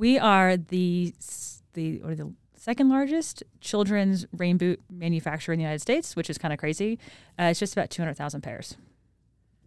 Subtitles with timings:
[0.00, 1.12] We are the
[1.74, 6.38] the or the second largest children's rain boot manufacturer in the United States, which is
[6.38, 6.98] kind of crazy.
[7.38, 8.78] Uh, it's just about 200,000 pairs.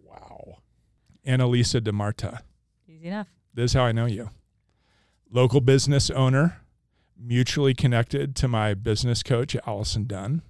[0.03, 0.55] Wow.
[1.27, 2.39] Annalisa DeMarta.
[2.87, 3.27] Easy enough.
[3.53, 4.31] This is how I know you.
[5.29, 6.61] Local business owner,
[7.15, 10.41] mutually connected to my business coach, Allison Dunn.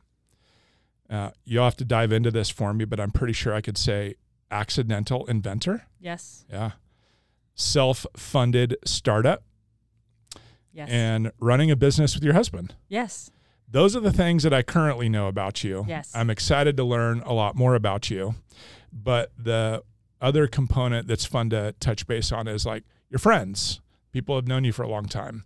[1.09, 3.77] Uh, you'll have to dive into this for me, but I'm pretty sure I could
[3.77, 4.15] say
[4.50, 5.88] accidental inventor.
[6.00, 6.45] Yes.
[6.50, 6.71] Yeah.
[7.54, 9.43] Self funded startup
[10.74, 10.90] Yes.
[10.90, 12.76] and running a business with your husband.
[12.90, 13.30] yes.
[13.70, 15.84] Those are the things that I currently know about you.
[15.88, 16.12] Yes.
[16.14, 18.36] I'm excited to learn a lot more about you.
[18.91, 19.81] But the
[20.22, 23.81] other component that's fun to touch base on is like your friends.
[24.12, 25.45] People have known you for a long time.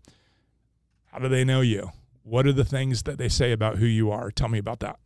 [1.05, 1.91] How do they know you?
[2.23, 4.29] What are the things that they say about who you are?
[4.29, 4.99] Tell me about that.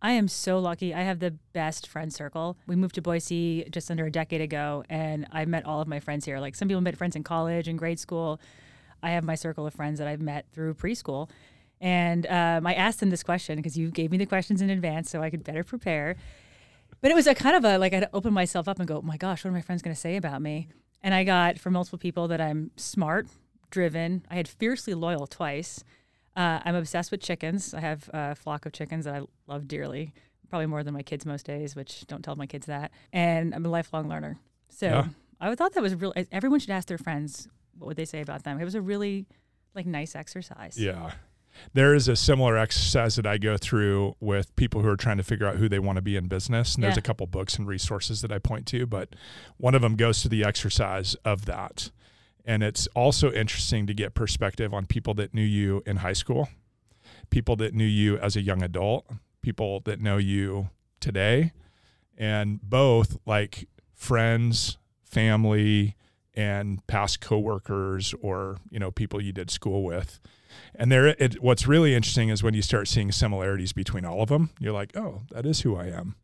[0.00, 0.94] I am so lucky.
[0.94, 2.56] I have the best friend circle.
[2.66, 6.00] We moved to Boise just under a decade ago, and I met all of my
[6.00, 6.38] friends here.
[6.40, 8.40] Like some people met friends in college and grade school.
[9.02, 11.28] I have my circle of friends that I've met through preschool.
[11.80, 15.10] And um, I asked them this question because you gave me the questions in advance
[15.10, 16.16] so I could better prepare.
[17.00, 19.02] But it was a kind of a like I'd open myself up and go, oh
[19.02, 20.68] my gosh, what are my friends going to say about me?
[21.02, 23.28] And I got from multiple people that I'm smart,
[23.70, 24.24] driven.
[24.30, 25.84] I had fiercely loyal twice.
[26.34, 27.74] Uh, I'm obsessed with chickens.
[27.74, 30.12] I have a flock of chickens that I love dearly,
[30.50, 32.90] probably more than my kids most days, which don't tell my kids that.
[33.12, 34.38] And I'm a lifelong learner.
[34.68, 35.04] So Yeah.
[35.40, 36.12] I thought that was real.
[36.32, 37.46] Everyone should ask their friends
[37.78, 38.60] what would they say about them.
[38.60, 39.26] It was a really
[39.74, 40.76] like nice exercise.
[40.78, 41.12] Yeah.
[41.72, 45.22] There is a similar exercise that I go through with people who are trying to
[45.24, 46.74] figure out who they want to be in business.
[46.74, 47.00] And there's Yeah.
[47.00, 49.14] a couple books and resources that I point to, but
[49.56, 51.90] one of them goes to the exercise of that.
[52.44, 56.48] And it's also interesting to get perspective on people that knew you in high school,
[57.30, 59.06] people that knew you as a young adult,
[59.42, 61.52] people that know you today,
[62.16, 65.96] and both like friends, family,
[66.38, 70.20] and past coworkers or, you know, people you did school with.
[70.74, 74.28] And there, it, what's really interesting is when you start seeing similarities between all of
[74.28, 74.50] them.
[74.60, 76.14] You're like, oh, that is who I am.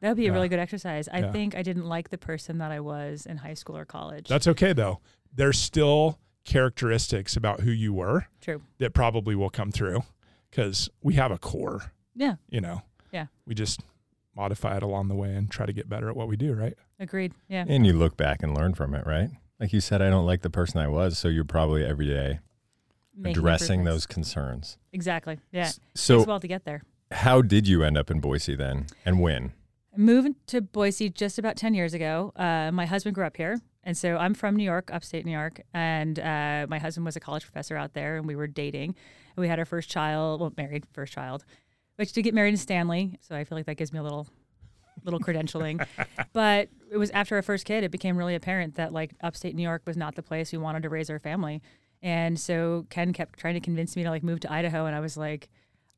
[0.00, 0.30] That would be Yeah.
[0.30, 1.08] a really good exercise.
[1.08, 1.32] I Yeah.
[1.32, 4.28] think I didn't like the person that I was in high school or college.
[4.28, 5.00] That's okay though.
[5.34, 8.60] There's still characteristics about who you were true.
[8.78, 10.02] that probably will come through
[10.50, 11.92] because we have a core.
[12.14, 12.34] Yeah.
[12.50, 12.82] You know.
[13.12, 13.26] Yeah.
[13.46, 13.80] We just
[14.36, 16.52] modify it along the way and try to get better at what we do.
[16.52, 16.74] Right.
[17.00, 17.32] Agreed.
[17.48, 17.64] Yeah.
[17.66, 19.30] And you look back and learn from it, right?
[19.60, 22.40] Like you said, I don't like the person I was, so you're probably every day
[23.16, 24.78] Making addressing those concerns.
[24.92, 25.38] Exactly.
[25.52, 25.62] Yeah.
[25.62, 26.82] S- Takes So, a while to get there.
[27.12, 29.52] how did you end up in Boise then, and when?
[29.94, 32.32] I moved to Boise just about 10 years ago.
[32.34, 33.60] Uh, my husband grew up here.
[33.86, 35.60] And so I'm from New York, upstate New York.
[35.74, 38.96] And uh, my husband was a college professor out there, and we were dating.
[39.36, 41.44] And we had our first child, well, married, first child,
[41.96, 43.18] which did get married in Stanley.
[43.20, 44.26] So I feel like that gives me a little.
[45.02, 45.86] Little credentialing,
[46.32, 49.62] but it was after our first kid, it became really apparent that like upstate New
[49.62, 51.60] York was not the place we wanted to raise our family,
[52.02, 55.00] and so Ken kept trying to convince me to like move to Idaho, and I
[55.00, 55.50] was like,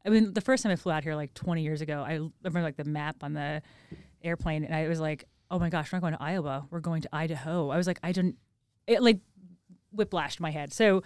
[0.05, 2.63] I mean, the first time I flew out here like 20 years ago, I remember
[2.63, 3.63] like the map on the
[4.23, 6.67] airplane, and I was like, "Oh my gosh, we're not going to Iowa.
[6.71, 8.37] We're going to Idaho." I was like, I didn't,
[8.87, 9.21] it like
[9.95, 10.73] whiplashed my head.
[10.73, 11.03] So,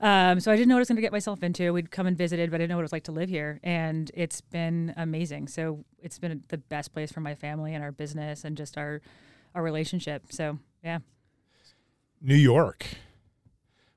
[0.00, 1.72] um, so I didn't know what I was going to get myself into.
[1.72, 3.60] We'd come and visited, but I didn't know what it was like to live here,
[3.62, 5.48] and it's been amazing.
[5.48, 9.02] So it's been the best place for my family and our business and just our
[9.54, 10.24] our relationship.
[10.30, 11.00] So yeah,
[12.20, 12.86] New York.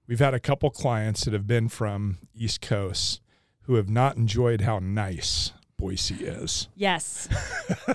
[0.06, 3.22] We've had a couple clients that have been from East Coast
[3.62, 6.68] who have not enjoyed how nice Boise is.
[6.76, 7.30] Yes,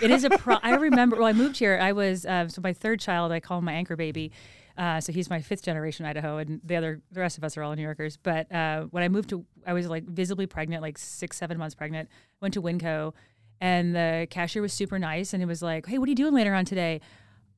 [0.00, 0.56] it is a pro.
[0.62, 1.16] I remember.
[1.16, 1.78] Well, I moved here.
[1.80, 3.32] I was uh, so my third child.
[3.32, 4.32] I call him my anchor baby.
[4.78, 7.64] Uh, so he's my fifth generation Idaho, and the other, the rest of us are
[7.64, 8.16] all New Yorkers.
[8.16, 11.74] But uh, when I moved to, I was like visibly pregnant, like six, seven months
[11.74, 12.08] pregnant.
[12.40, 13.12] Went to Winco,
[13.60, 16.32] and the cashier was super nice, and it was like, "Hey, what are you doing
[16.32, 17.00] later on today?"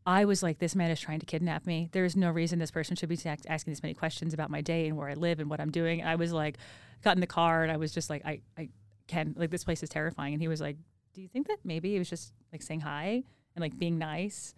[0.06, 1.91] I was like, "This man is trying to kidnap me.
[1.92, 4.62] There is no reason this person should be ask- asking this many questions about my
[4.62, 6.56] day and where I live and what I'm doing." And I was like,
[7.03, 8.70] got in the car, and I was just like, "I, I
[9.09, 10.78] can like this place is terrifying." And he was like,
[11.12, 14.54] "Do you think that maybe it was just like saying hi and like being nice?"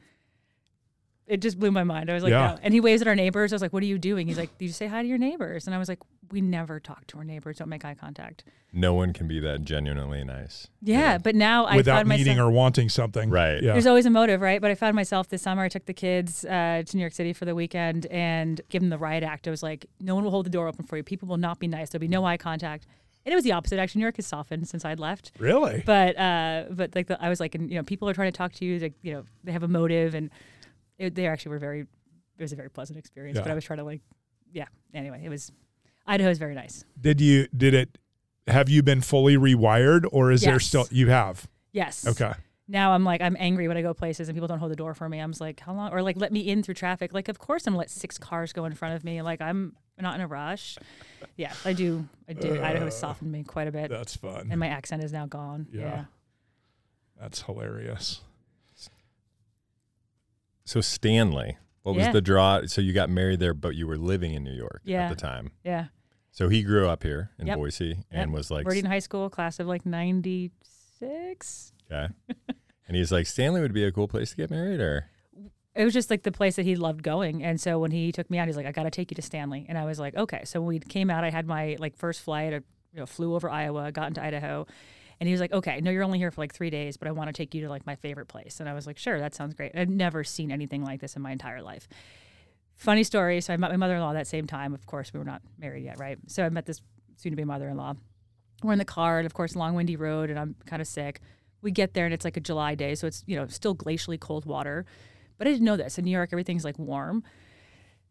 [1.27, 2.11] It just blew my mind.
[2.11, 2.53] I was like, Yeah.
[2.55, 2.59] no.
[2.63, 3.53] And he waves at our neighbors.
[3.53, 4.27] I was like, what are you doing?
[4.27, 5.67] He's like, do you say hi to your neighbors?
[5.67, 6.01] And I was like,
[6.33, 7.59] we never talk to our neighbors.
[7.59, 8.45] Don't make eye contact.
[8.73, 10.67] No one can be that genuinely nice.
[10.83, 11.19] Yeah.
[11.19, 12.49] But now I without found needing myself.
[12.49, 13.31] or wanting something.
[13.31, 13.63] Right.
[13.63, 13.73] Yeah.
[13.73, 14.61] There's always a motive, right?
[14.61, 15.63] But I found myself this summer.
[15.63, 18.89] I took the kids uh, to New York City for the weekend and give them
[18.91, 19.47] the riot act.
[19.47, 21.03] I was like, no one will hold the door open for you.
[21.03, 21.91] People will not be nice.
[21.91, 22.87] There'll be no eye contact.
[23.25, 23.79] And it was the opposite.
[23.79, 25.31] Actually, New York has softened since I'd left.
[25.39, 25.83] Really?
[25.87, 28.37] But uh, but like the, I was like, and, you know, people are trying to
[28.37, 28.81] talk to you.
[28.81, 30.29] Like, you know, they have a motive, and
[31.03, 31.81] it, they actually were very.
[31.81, 33.39] It was a very pleasant experience.
[33.39, 34.01] But I was trying to like,
[34.53, 34.67] yeah.
[34.95, 35.53] Anyway, it was.
[36.07, 36.85] Idaho is very nice.
[37.01, 37.99] Did you did it
[38.49, 41.47] have you been fully rewired or is there still you have?
[41.73, 42.07] Yes.
[42.07, 42.33] Okay.
[42.69, 44.95] now I'm like I'm angry when I go places and people don't hold the door
[44.95, 45.21] for me.
[45.21, 45.93] I'm just like, how long?
[45.93, 47.15] Or like let me in through traffic.
[47.15, 49.23] Like of course I'm let six cars go in front of me.
[49.23, 50.77] Like I'm not in a rush.
[51.37, 52.09] Yeah, I do.
[52.29, 52.61] I do.
[52.61, 54.49] Idaho has softened me quite a bit, That's fun.
[54.51, 55.69] and my accent is now gone.
[55.73, 55.81] Yeah.
[55.81, 56.05] Yeah.
[57.21, 58.23] That's hilarious.
[60.73, 62.63] So Stanley, what was the draw?
[62.65, 65.03] So you got married there, but you were living in New York Yeah.
[65.05, 65.51] at the time.
[65.63, 65.89] Yeah.
[66.31, 67.59] So he grew up here in Yep.
[67.59, 68.35] Boise and Yep.
[68.35, 71.75] was like, Meridian High School, class of like '96.
[71.91, 72.09] okay.
[72.89, 75.11] and he's like, Stanley would be a cool place to get married, or
[75.75, 77.43] it was just like the place that he loved going.
[77.43, 79.23] And so when he took me out, he's like, I got to take you to
[79.23, 79.67] Stanley.
[79.69, 80.43] And I was like, okay.
[80.45, 83.35] So when we came out, I had my like first flight, I you know, flew
[83.35, 84.67] over Iowa, got into Idaho.
[85.23, 87.13] And he was like, okay, no, you're only here for like three days, but I
[87.13, 88.59] want to take you to like my favorite place.
[88.59, 89.71] And I was like, sure, that sounds great.
[89.73, 91.87] I've never seen anything like this in my entire life.
[92.75, 93.41] Funny story.
[93.41, 94.75] So I met my mother in law that same time.
[94.75, 96.19] Of course, we were not married yet, right?
[96.27, 96.83] So I met this
[97.15, 97.95] soon to be mother in law.
[98.65, 101.21] We're in the car, and of course, long, windy road, and I'm kind of sick.
[101.61, 104.19] We get there, and it's like a July day, so it's, you know, still glacially
[104.19, 104.87] cold water.
[105.39, 105.99] But I didn't know this.
[105.99, 107.23] In New York, everything's like warm.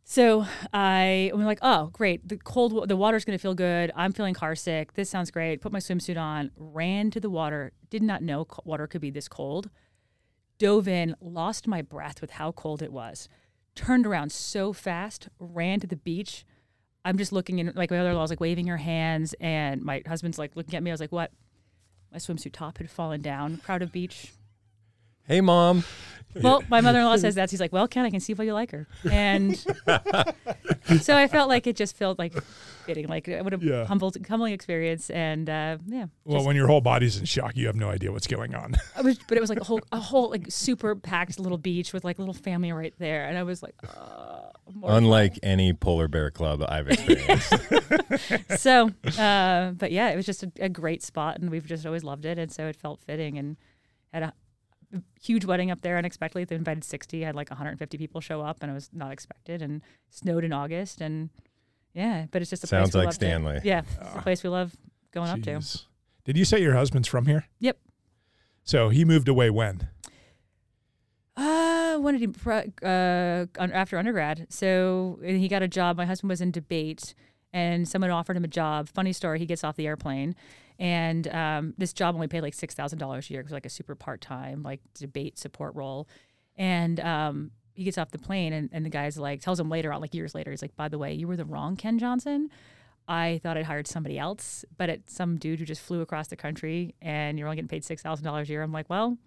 [0.04, 2.28] So I I'm like, oh, great.
[2.28, 3.92] The cold, the water's going to feel good.
[3.96, 4.94] I'm feeling car sick.
[4.94, 5.62] This sounds great.
[5.62, 7.72] Put my swimsuit on, ran to the water.
[7.90, 9.70] Did not know water could be this cold.
[10.58, 13.30] Dove in, lost my breath with how cold it was.
[13.74, 16.46] Turned around so fast, ran to the beach.
[17.04, 20.04] I'm just looking in, like my other law was like waving her hands, and my
[20.06, 20.92] husband's like looking at me.
[20.92, 21.32] I was like, what?
[22.12, 23.58] My swimsuit top had fallen down.
[23.58, 24.34] Crowded beach.
[25.32, 25.84] Hey, mom,
[26.42, 27.50] Well, my mother-in-law says that.
[27.50, 29.58] She's like, "Well, Ken, I can see why you like her." And
[31.02, 32.34] so I felt like it just felt like
[32.86, 33.84] fitting, like what a Yeah.
[33.86, 35.10] humble, humbling experience.
[35.10, 38.14] And uh, yeah, Well, just- when your whole body's in shock, you have no idea
[38.14, 38.76] what's going on.
[38.96, 41.92] I was, but it was like a whole, a whole like super packed little beach
[41.92, 44.98] with like little family right there, and I was like, uh, mortified.
[45.04, 47.54] unlike any polar bear club I've experienced.
[48.58, 48.90] so,
[49.20, 52.24] uh, but yeah, it was just a, a great spot, and we've just always loved
[52.26, 53.58] it, and so it felt fitting, and
[54.14, 54.34] had a
[55.22, 56.44] huge wedding up there unexpectedly.
[56.46, 59.82] They invited sixty, had like 150 people show up, and it was not expected, and
[60.10, 61.30] snowed in August, and
[61.94, 63.60] yeah, but it's just a Sounds place we like love to- Stanley.
[63.64, 64.76] yeah, it's a place we love
[65.12, 65.62] going up to.
[66.24, 67.46] Did you say your husband's from here?
[67.60, 67.78] Yep.
[68.64, 69.88] So he moved away when?
[71.36, 74.48] Uh, when did he pro- uh after undergrad?
[74.50, 75.98] So he got a job.
[75.98, 77.14] My husband was in debate,
[77.54, 78.90] and someone offered him a job.
[78.90, 79.40] Funny story.
[79.40, 80.36] He gets off the airplane,
[80.82, 83.40] and um, this job only paid like six thousand dollars a year.
[83.42, 86.10] It was like a super part time like debate support role,
[86.58, 89.94] and um, he gets off the plane, and, and the guy's like tells him later
[89.94, 92.50] on, like years later, he's like, by the way, you were the wrong Ken Johnson.
[93.08, 96.36] I thought I'd hired somebody else, but it's some dude who just flew across the
[96.36, 98.64] country, and you're only getting paid six thousand dollars a year.
[98.64, 99.20] I'm like, well,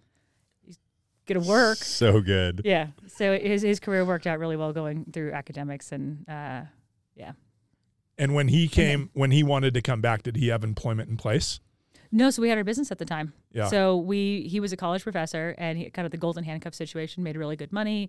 [0.67, 0.79] he's
[1.27, 1.79] gonna work.
[1.79, 2.63] So good.
[2.65, 2.89] Yeah.
[3.07, 6.63] So his his career worked out really well going through academics and uh,
[7.15, 7.33] yeah.
[8.19, 11.17] And when he came, when he wanted to come back, did he have employment in
[11.17, 11.61] place?
[12.13, 13.33] No, so we had our business at the time.
[13.53, 13.67] Yeah.
[13.67, 17.25] So we he was a college professor and he kind of the golden handcuff situation
[17.25, 18.09] made really good money,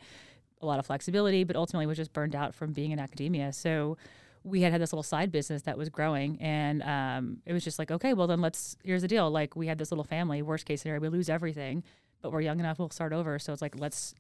[0.62, 3.52] a lot of flexibility, but ultimately was just burned out from being in academia.
[3.52, 3.98] So
[4.46, 7.80] we had had this little side business that was growing and um, it was just
[7.80, 10.66] like okay well then let's here's the deal like we had this little family worst
[10.68, 11.84] case scenario we lose everything
[12.22, 14.14] but we're young enough we'll start over so it's like let's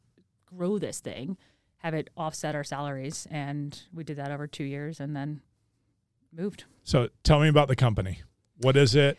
[0.47, 1.37] grow this thing
[1.77, 5.41] have it offset our salaries and we did that over two years and then
[6.35, 8.21] moved So tell me about the company.
[8.57, 9.17] What is it?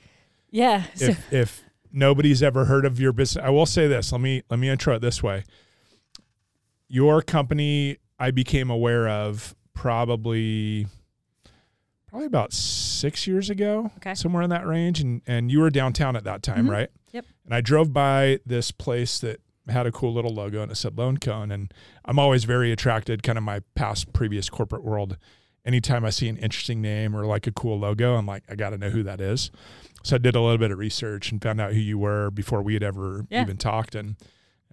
[0.51, 4.13] yeah so, If if nobody's ever heard of your business, I will say this.
[4.13, 5.45] Let me let me intro it this way.
[6.89, 10.87] Your company, I became aware of probably
[12.09, 14.15] probably about six years ago, Okay.
[14.15, 16.71] somewhere in that range, and and you were downtown at that time, Mhm.
[16.71, 16.91] right?
[17.13, 17.25] Yep.
[17.45, 20.97] And I drove by this place that had a cool little logo and it said
[20.97, 25.17] Lone Cone, and I'm always very attracted, kind of my past previous corporate world.
[25.67, 28.71] Anytime I see an interesting name or like a cool logo, I'm like, I got
[28.71, 29.51] to know who that is.
[30.05, 32.63] So I did a little bit of research and found out who you were before
[32.63, 33.43] we had ever Yeah.
[33.43, 34.15] even talked, and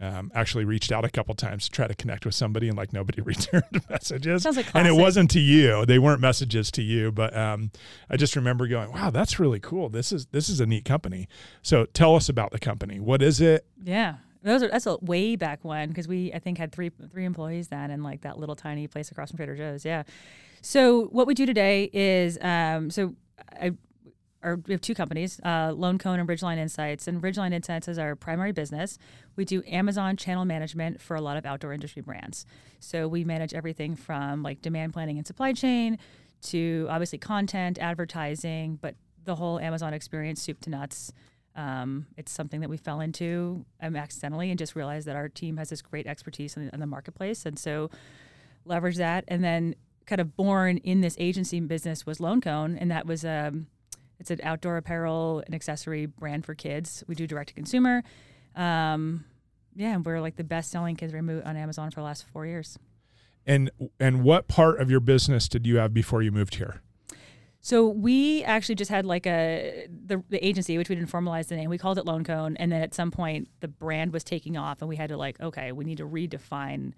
[0.02, 2.94] um, actually reached out a couple times to try to connect with somebody, and like
[2.94, 4.46] nobody returned messages.
[4.46, 7.12] like And it wasn't to you; they weren't messages to you.
[7.12, 7.72] But um,
[8.10, 9.90] I just remember going, "Wow, that's really cool.
[9.90, 11.28] This is this is a neat company."
[11.64, 13.00] So tell us about the company.
[13.00, 13.66] What is it?
[13.84, 14.16] Yeah.
[14.44, 17.70] Those are that's a way back when because we I think had three three employees
[17.70, 19.86] then and like that little tiny place across from Trader Joe's.
[19.86, 20.04] Yeah.
[20.66, 23.16] So what we do today is um, so
[23.52, 23.74] I
[24.66, 27.08] we have two companies, uh, Lone Cone and Ridgeline Insights.
[27.08, 28.98] And Ridgeline Insights is our primary business.
[29.38, 32.46] We do Amazon channel management for a lot of outdoor industry brands.
[32.82, 35.98] So we manage everything from like demand planning and supply chain
[36.44, 41.14] to obviously content, advertising, but the whole Amazon experience, soup to nuts.
[41.56, 45.56] Um, it's something that we fell into um, accidentally and just realized that our team
[45.56, 47.46] has this great expertise in in the marketplace.
[47.46, 47.90] And so
[48.66, 49.24] leverage that.
[49.30, 52.78] And then kind of born in this agency business was Lone Cone.
[52.78, 53.68] And that was, um,
[54.20, 57.04] it's an outdoor apparel and accessory brand for kids.
[57.08, 58.04] We do direct to consumer.
[58.56, 59.26] Um,
[59.76, 62.46] yeah, and we're like the best selling kids remote on Amazon for the last four
[62.46, 62.78] years.
[63.46, 66.82] And and what part of your business did you have before you moved here?
[67.60, 71.56] So we actually just had like a the, the agency, which we didn't formalize the
[71.56, 71.70] name.
[71.70, 74.82] We called it Lone Cone, and then at some point the brand was taking off,
[74.82, 76.94] and we had to like, okay, we need to redefine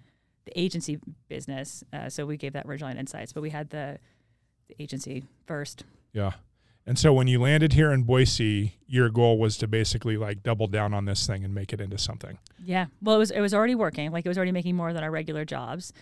[0.46, 0.98] the agency
[1.28, 1.84] business.
[1.92, 3.98] Uh, so we gave that Ridgeline Insights, but we had the,
[4.68, 5.84] the agency first.
[6.12, 6.32] Yeah.
[6.88, 10.68] And so when you landed here in Boise, your goal was to basically like double
[10.68, 12.38] down on this thing and make it into something.
[12.64, 12.86] Yeah.
[13.02, 14.12] Well, it was it was already working.
[14.12, 15.92] Like it was already making more than our regular jobs.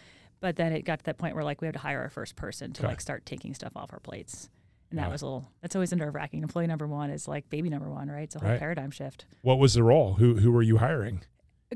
[0.40, 2.36] But then it got to that point where like we had to hire our first
[2.36, 2.88] person to Okay.
[2.88, 4.50] like start taking stuff off our plates.
[4.90, 5.12] And that Yeah.
[5.12, 6.42] was a little that's always a nerve wracking.
[6.42, 8.24] Employee number one is like baby number one, right?
[8.24, 8.58] It's a whole Right.
[8.58, 9.24] paradigm shift.
[9.40, 10.14] What was the role?
[10.14, 11.22] Who who were you hiring?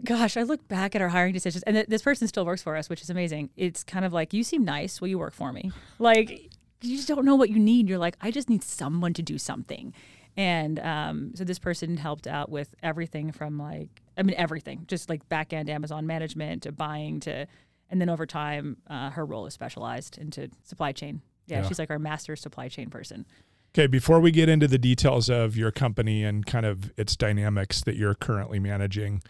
[0.04, 2.76] Gosh, I look back at our hiring decisions, and th- this person still works for
[2.76, 3.50] us, which is amazing.
[3.56, 5.72] It's kind of like you seem nice, will you work for me?
[5.98, 6.50] Like
[6.82, 7.88] you just don't know what you need.
[7.88, 9.92] You're like, I just need someone to do something,
[10.36, 15.08] and um, so this person helped out with everything from like, I mean, everything, just
[15.08, 17.46] like back end Amazon management to buying to,
[17.90, 21.22] and then over time, uh, her role is specialized into supply chain.
[21.46, 21.68] Yeah, Yeah.
[21.68, 23.26] she's like our master supply chain person.
[23.74, 27.82] Okay, before we get into the details of your company and kind of its dynamics
[27.82, 29.22] that you're currently managing,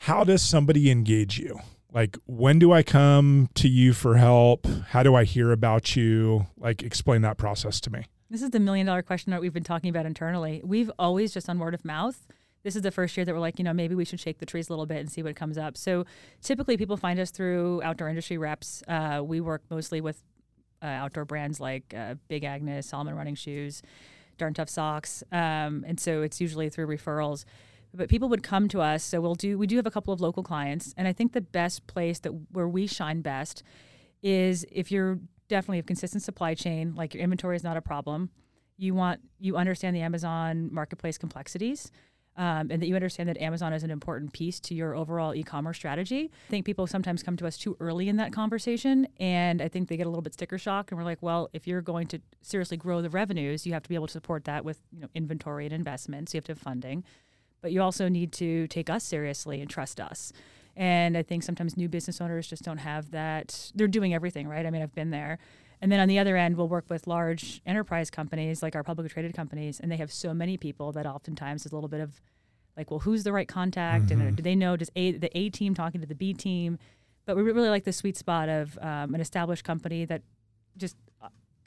[0.00, 1.60] how does somebody engage you?
[1.92, 4.66] Like, when do I come to you for help?
[4.88, 6.46] How do I hear about you?
[6.56, 8.06] Like, explain that process to me.
[8.30, 10.62] This is the million dollar question that we've been talking about internally.
[10.64, 12.26] We've always just on word of mouth.
[12.62, 14.46] This is the first year that we're like, you know, maybe we should shake the
[14.46, 15.76] trees a little bit and see what comes up.
[15.76, 16.06] So
[16.40, 18.82] typically people find us through outdoor industry reps.
[18.88, 20.22] Uh, we work mostly with
[20.82, 23.82] uh, outdoor brands like uh, Big Agnes, Salomon Running Shoes,
[24.38, 25.22] Darn Tough Socks.
[25.30, 27.44] Um, and so it's usually through referrals.
[27.92, 29.02] But people would come to us.
[29.02, 30.94] So we'll do, we do have a couple of local clients.
[30.96, 33.62] And I think the best place that where we shine best
[34.22, 35.18] is if you're
[35.48, 38.30] definitely have consistent supply chain, like your inventory is not a problem.
[38.78, 41.90] You want you understand the Amazon marketplace complexities,
[42.36, 45.76] um, and that you understand that Amazon is an important piece to your overall e-commerce
[45.76, 46.30] strategy.
[46.48, 49.88] I think people sometimes come to us too early in that conversation, and I think
[49.88, 50.90] they get a little bit sticker shock.
[50.90, 53.88] And we're like, well, if you're going to seriously grow the revenues, you have to
[53.90, 56.32] be able to support that with you know inventory and investments.
[56.32, 57.04] You have to have funding,
[57.60, 60.32] but you also need to take us seriously and trust us.
[60.76, 63.70] And I think sometimes new business owners just don't have that.
[63.74, 64.64] They're doing everything, right?
[64.64, 65.38] I mean, I've been there.
[65.82, 69.10] And then on the other end, we'll work with large enterprise companies like our publicly
[69.10, 72.20] traded companies, and they have so many people that oftentimes is a little bit of
[72.76, 75.74] like, well, who's the right contact, and do they know does a the A team
[75.74, 76.78] talking to the B team?
[77.26, 80.22] But we really like the sweet spot of um, an established company that
[80.76, 80.96] just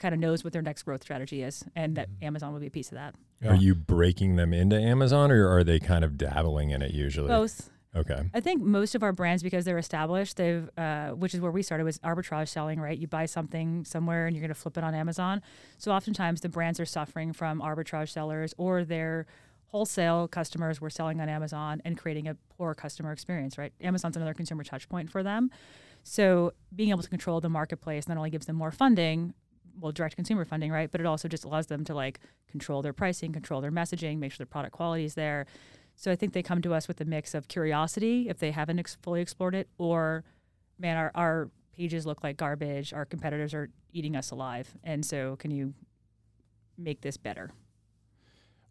[0.04, 2.70] kind of knows what their next growth strategy is, and that Amazon would be a
[2.70, 3.14] piece of that.
[3.48, 7.28] Are you breaking them into Amazon or are they kind of dabbling in it usually?
[7.28, 7.70] Both.
[7.96, 8.22] Okay.
[8.34, 11.62] I think most of our brands, because they're established, they've, uh, which is where we
[11.62, 12.98] started, was arbitrage selling, right?
[12.98, 15.40] You buy something somewhere and you're going to flip it on Amazon.
[15.78, 19.24] So oftentimes the brands are suffering from arbitrage sellers or their
[19.68, 23.72] wholesale customers were selling on Amazon and creating a poor customer experience, right?
[23.80, 25.50] Amazon's another consumer touch point for them.
[26.02, 29.32] So being able to control the marketplace not only gives them more funding,
[29.78, 30.90] well, direct consumer funding, right?
[30.90, 34.32] But it also just allows them to like control their pricing, control their messaging, make
[34.32, 35.46] sure their product quality is there.
[35.96, 38.78] So I think they come to us with a mix of curiosity if they haven't
[38.78, 40.24] ex- fully explored it, or
[40.78, 42.92] man, our, our pages look like garbage.
[42.92, 44.74] Our competitors are eating us alive.
[44.82, 45.74] And so can you
[46.76, 47.50] make this better?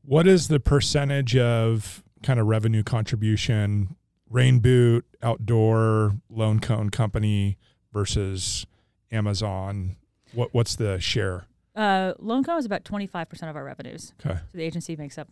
[0.04, 3.96] What is the percentage of kind of revenue contribution,
[4.30, 7.58] rain boot, outdoor, lone cone company
[7.94, 8.66] versus
[9.12, 9.96] Amazon?
[10.34, 11.46] What what's the share?
[11.76, 14.14] Uh, Lone Cone is about 25% of our revenues.
[14.24, 14.36] Okay.
[14.52, 15.28] So the agency makes up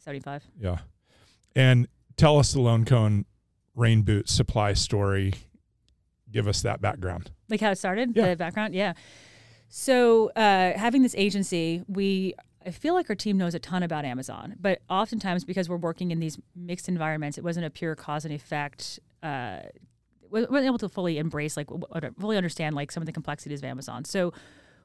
[0.00, 0.42] 75.
[0.60, 0.78] Yeah.
[1.54, 3.26] And tell us the lone cone
[3.76, 5.34] rain boot supply story.
[6.32, 7.30] Give us that background.
[7.48, 8.30] like how it started Yeah.
[8.30, 8.94] the background yeah
[9.68, 12.34] so uh, having this agency we
[12.66, 16.10] i feel like our team knows a ton about amazon but oftentimes because we're working
[16.10, 19.60] in these mixed environments it wasn't a pure cause and effect uh,
[20.42, 21.68] weren't able to fully embrace like
[22.18, 24.32] fully understand like some of the complexities of amazon so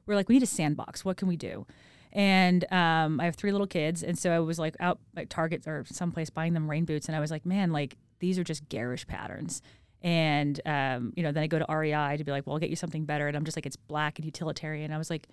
[0.06, 1.66] we're like we need a sandbox what can we do
[2.12, 5.66] and um, i have three little kids and so i was like out at target
[5.66, 8.68] or someplace buying them rain boots and i was like man like these are just
[8.68, 9.62] garish patterns
[10.02, 12.70] and um, you know, then I go to REI to be like, well, I'll get
[12.70, 13.28] you something better.
[13.28, 14.92] And I'm just like, it's black and utilitarian.
[14.92, 15.28] I was like,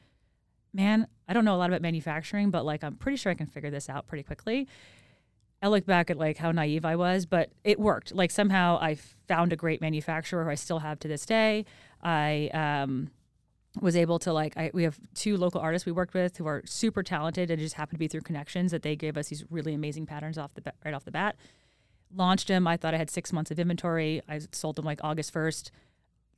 [0.74, 3.48] man, I don't know a lot about manufacturing, but like, I'm pretty sure I can
[3.48, 4.68] figure this out pretty quickly.
[5.62, 8.14] I look back at like how naive I was, but it worked.
[8.14, 8.98] Like somehow I
[9.28, 11.66] found a great manufacturer who I still have to this day.
[12.02, 13.10] I um,
[13.82, 16.62] was able to like I, we have two local artists we worked with who are
[16.66, 19.44] super talented and it just happened to be through connections that they gave us these
[19.50, 21.36] really amazing patterns off the ba- right off the bat
[22.16, 22.68] launched them.
[22.68, 24.22] I thought I had six months of inventory.
[24.28, 25.72] I sold them like August 1st.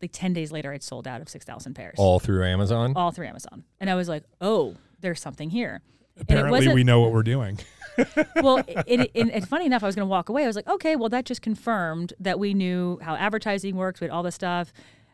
[0.01, 1.95] Like 10 days later, I'd sold out of 6,000 pairs.
[1.97, 2.93] All through Amazon?
[2.95, 3.65] all through Amazon.
[3.79, 5.81] And I was like, oh, there's something here.
[6.19, 7.59] Apparently, we know what we're doing.
[8.37, 9.83] well, it, it, it, it's funny enough.
[9.83, 10.43] I was going to walk away.
[10.43, 13.99] I was like, okay, well, that just confirmed that we knew how advertising works.
[13.99, 14.71] We had all this stuff.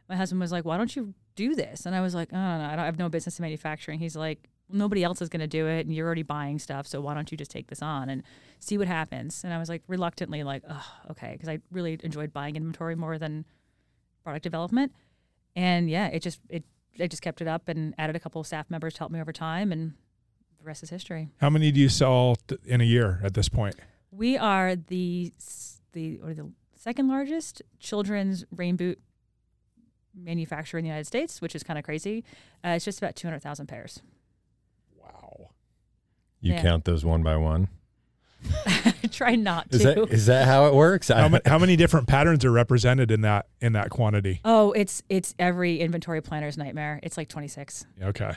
[0.08, 1.86] My husband was like, why don't you do this?
[1.86, 4.00] And I was like, oh, no, I, don't, I have no business in manufacturing.
[4.00, 6.88] He's like, nobody else is going to do it, and you're already buying stuff.
[6.88, 8.24] So why don't you just take this on and
[8.60, 9.44] see what happens?
[9.44, 13.18] And I was like, reluctantly, like, oh, okay, because I really enjoyed buying inventory more
[13.18, 13.46] than
[14.24, 14.92] product development.
[15.56, 16.64] And yeah, it just it
[17.00, 19.20] I just kept it up and added a couple of staff members to help me
[19.22, 19.94] over time, and
[20.66, 21.30] the rest is history.
[21.38, 23.76] How many do you sell th- in a year at this point?
[24.12, 25.32] We are the
[25.94, 29.00] the or the second largest children's rain boot
[30.16, 32.24] manufacturer in the United States, which is kind of crazy.
[32.64, 34.02] Uh, it's just about two hundred thousand pairs.
[35.00, 35.50] Wow.
[36.42, 36.62] You Yeah.
[36.64, 37.68] count those one by one.
[39.12, 39.76] Try not to.
[39.78, 41.10] Is that is that how it works?
[41.10, 44.42] How, ma- how many different patterns are represented in that in that quantity?
[44.44, 47.00] oh, it's it's every inventory planner's nightmare.
[47.04, 47.86] It's like twenty six.
[48.02, 48.32] Okay.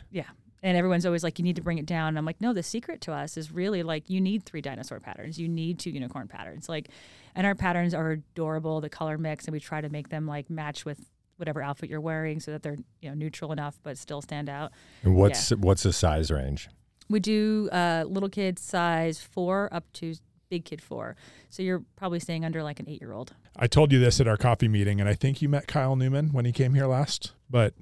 [0.63, 2.09] And everyone's always like, you need to bring it down.
[2.09, 4.99] And I'm like, no, the secret to us is really like, you need three dinosaur
[5.01, 5.39] patterns.
[5.39, 6.69] You need two unicorn patterns.
[6.69, 6.89] Like,
[7.35, 10.51] and our patterns are adorable, the color mix, and we try to make them like
[10.51, 10.99] match with
[11.37, 14.73] whatever outfit you're wearing so that they're, you know, neutral enough but still stand out.
[15.05, 16.69] And what's what's the size range?
[17.09, 20.15] We do uh, little kid size four up to
[20.51, 21.17] big kid four.
[21.49, 23.35] So you're probably staying under like an eight year old.
[23.57, 26.31] I told you this at our coffee meeting, and I think you met Kyle Newman
[26.31, 27.33] when he came here last.
[27.49, 27.75] But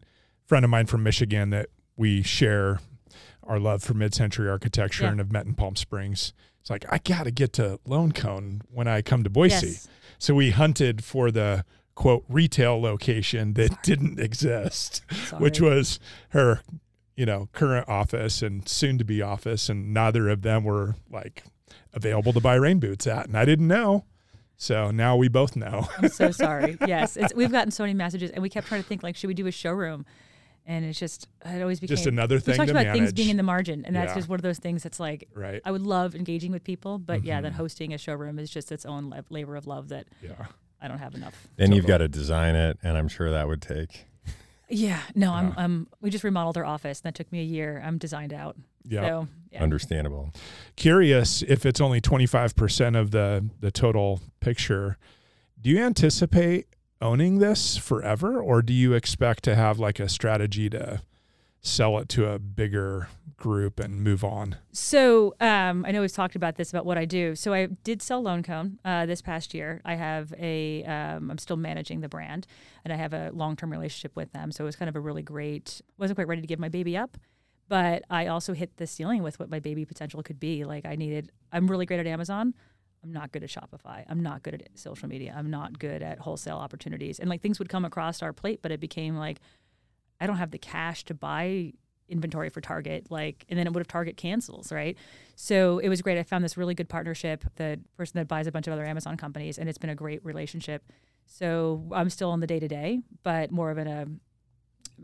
[0.44, 2.80] friend of mine from Michigan that we share
[3.44, 5.10] our love for mid-century architecture Yeah.
[5.10, 6.32] and have met in Palm Springs.
[6.60, 9.66] It's like I got to get to Lone Cone when I come to Boise.
[9.68, 9.88] Yes.
[10.18, 15.02] So we hunted for the quote retail location that didn't exist,
[15.38, 16.00] which was
[16.30, 16.60] her,
[17.14, 21.44] you know, current office and soon to be office, and neither of them were like
[21.94, 24.04] available to buy rain boots at, and I didn't know.
[24.58, 25.86] So now we both know.
[25.98, 26.76] I'm so sorry.
[26.86, 29.28] Yes, it's, we've gotten so many messages, and we kept trying to think like, should
[29.28, 30.04] we do a showroom?
[30.68, 32.52] And it's just it always became Just another thing.
[32.52, 32.98] we thing talked to about manage.
[33.00, 34.14] things being in the margin, and that's Yeah.
[34.16, 35.62] just one of those things that's like right.
[35.64, 37.56] I would love engaging with people, but yeah, then Mhm.
[37.56, 40.46] hosting a showroom is just its own la- labor of love that Yeah.
[40.80, 41.46] I don't have enough.
[41.56, 44.06] Then you've got to design it, and I'm sure that would take.
[44.68, 45.54] Yeah, no, I'm, Yeah.
[45.58, 45.86] I'm.
[46.00, 46.98] We just remodeled our office.
[47.00, 47.80] And that took me a year.
[47.86, 48.56] I'm designed out.
[48.88, 49.02] Yeah.
[49.06, 49.62] So yeah.
[49.62, 50.32] Understandable.
[50.74, 54.98] Curious if it's only 25% of the the total picture.
[55.60, 56.66] Do you anticipate
[57.00, 61.02] owning this forever or do you expect to have like a strategy to
[61.60, 64.56] sell it to a bigger group and move on?
[64.72, 67.34] So um, I know we've talked about this about what I do.
[67.34, 69.80] So I did sell Lone Cone uh, this past year.
[69.84, 70.84] I have a.
[70.84, 72.46] Um, I'm still managing the brand,
[72.84, 74.52] and I have a long term relationship with them.
[74.52, 75.80] So it was kind of a really great.
[75.98, 77.18] wasn't quite ready to give my baby up,
[77.68, 80.64] but I also hit the ceiling with what my baby potential could be.
[80.64, 81.32] Like I needed.
[81.52, 82.54] I'm really great at Amazon.
[83.02, 84.04] I'm not good at Shopify.
[84.08, 85.34] I'm not good at social media.
[85.36, 87.18] I'm not good at wholesale opportunities.
[87.20, 89.40] And like things would come across our plate, but it became like
[90.20, 91.72] I don't have the cash to buy
[92.08, 94.96] inventory for Target, like, and then it would have Target cancels, right?
[95.34, 96.18] So it was great.
[96.18, 97.44] I found this really good partnership.
[97.56, 100.24] The person that buys a bunch of other Amazon companies, and it's been a great
[100.24, 100.84] relationship.
[101.26, 104.06] So I'm still on the day to day, but more of a,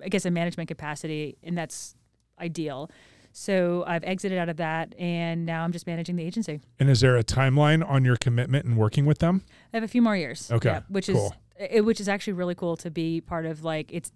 [0.03, 1.97] I guess, a management capacity, and that's
[2.39, 2.91] ideal.
[3.33, 6.61] So I've exited out of that, and now I'm just managing the agency.
[6.79, 9.43] And is there a timeline on your commitment and working with them?
[9.73, 10.51] I have a few more years.
[10.51, 11.35] Okay, yeah, which cool.
[11.59, 13.65] is it, which is actually really cool to be part of.
[13.65, 14.13] Like it's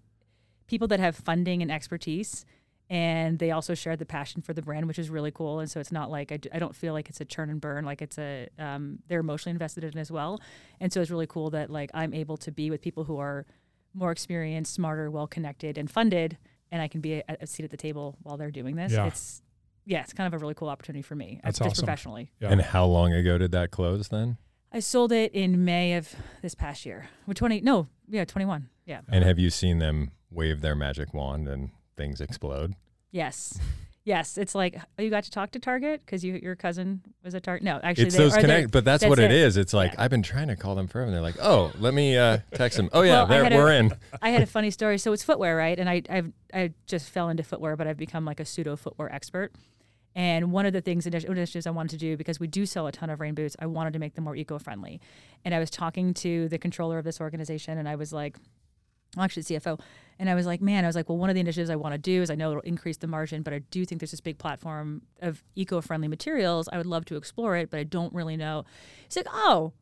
[0.66, 2.44] people that have funding and expertise,
[2.90, 5.60] and they also share the passion for the brand, which is really cool.
[5.60, 7.86] And so it's not like i, I don't feel like it's a churn and burn.
[7.86, 10.40] Like it's a um, they're emotionally invested in it as well.
[10.78, 13.46] And so it's really cool that like I'm able to be with people who are
[13.94, 16.36] more experienced, smarter, well connected, and funded,
[16.70, 18.92] and I can be a, a seat at the table while they're doing this.
[18.92, 19.06] Yeah.
[19.06, 19.42] It's
[19.84, 21.84] yeah, it's kind of a really cool opportunity for me, That's just awesome.
[21.84, 22.32] professionally.
[22.40, 22.50] Yeah.
[22.50, 24.36] And how long ago did that close then?
[24.72, 27.08] I sold it in May of this past year.
[27.24, 28.68] We're 20, no, yeah, 21.
[28.84, 29.02] Yeah.
[29.08, 32.74] And have you seen them wave their magic wand and things explode?
[33.12, 33.60] Yes.
[34.06, 34.38] Yes.
[34.38, 37.40] It's like, oh, you got to talk to Target because you, your cousin was a
[37.40, 37.64] Target.
[37.64, 39.36] No, actually, it's they those connect, but that's, that's what it it.
[39.36, 39.56] is.
[39.56, 40.02] It's like Yeah.
[40.04, 42.76] I've been trying to call them forever, and they're like, "Oh, let me uh, text
[42.76, 43.92] them." Oh yeah, Well, they're- a- we're in.
[44.22, 44.98] I had a funny story.
[44.98, 45.76] So it's footwear, right?
[45.78, 49.12] And I, I've, I just fell into footwear, but I've become like a pseudo footwear
[49.12, 49.52] expert.
[50.14, 52.86] And one of the things, initi- initiatives I wanted to do, because we do sell
[52.86, 55.00] a ton of rain boots, I wanted to make them more eco friendly.
[55.44, 58.36] And I was talking to the controller of this organization, and I was like,
[59.18, 59.80] actually, CFO.
[60.18, 61.92] And I was like, man, I was like, well, one of the initiatives I want
[61.92, 64.20] to do is I know it'll increase the margin, but I do think there's this
[64.20, 66.68] big platform of eco friendly materials.
[66.72, 68.64] I would love to explore it, but I don't really know.
[69.04, 69.72] He's like, oh,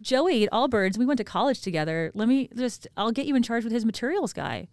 [0.00, 2.10] Joey at Allbirds, we went to college together.
[2.14, 4.68] Let me just, I'll get you in charge with his materials guy.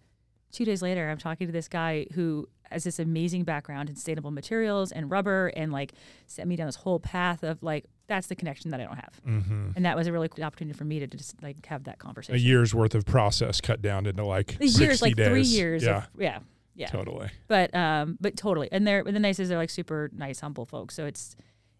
[0.50, 4.30] Two days later, I'm talking to this guy who has this amazing background in sustainable
[4.30, 5.92] materials and rubber and like
[6.26, 9.20] set me down this whole path of like, that's the connection that I don't have.
[9.26, 9.70] Mm-hmm.
[9.76, 12.34] And that was a really cool opportunity for me to just like have that conversation.
[12.34, 15.28] A year's worth of process cut down into like 60 years, like days.
[15.28, 15.84] three years.
[15.84, 15.98] Yeah.
[15.98, 16.38] Of, yeah.
[16.74, 16.86] Yeah.
[16.86, 17.28] Totally.
[17.48, 18.68] But um, but totally.
[18.72, 20.94] And they're the nice is they're like super nice, humble folks.
[20.94, 21.36] So it's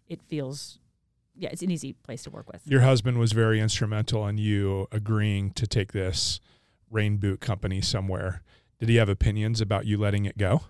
[0.07, 0.79] it feels
[1.35, 2.61] yeah, it's an easy place to work with.
[2.65, 6.39] Your husband was very instrumental in you agreeing to take this
[6.91, 8.43] rain boot company somewhere.
[8.79, 10.61] Did he have opinions about you letting it go?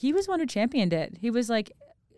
[0.00, 1.18] He was one who championed it.
[1.20, 1.72] He was like,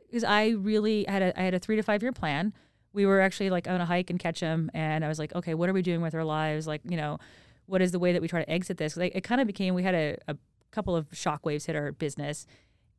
[0.07, 2.53] because I really had a I had a three to five year plan.
[2.93, 5.69] We were actually like on a hike in Ketchum, and I was like, okay, what
[5.69, 6.69] are we doing with our lives?
[6.69, 7.19] Like, you know,
[7.67, 8.97] what is the way that we try to exit this?
[8.97, 10.37] Like, it kind of became we had a, a
[10.71, 12.47] couple of shockwaves hit our business,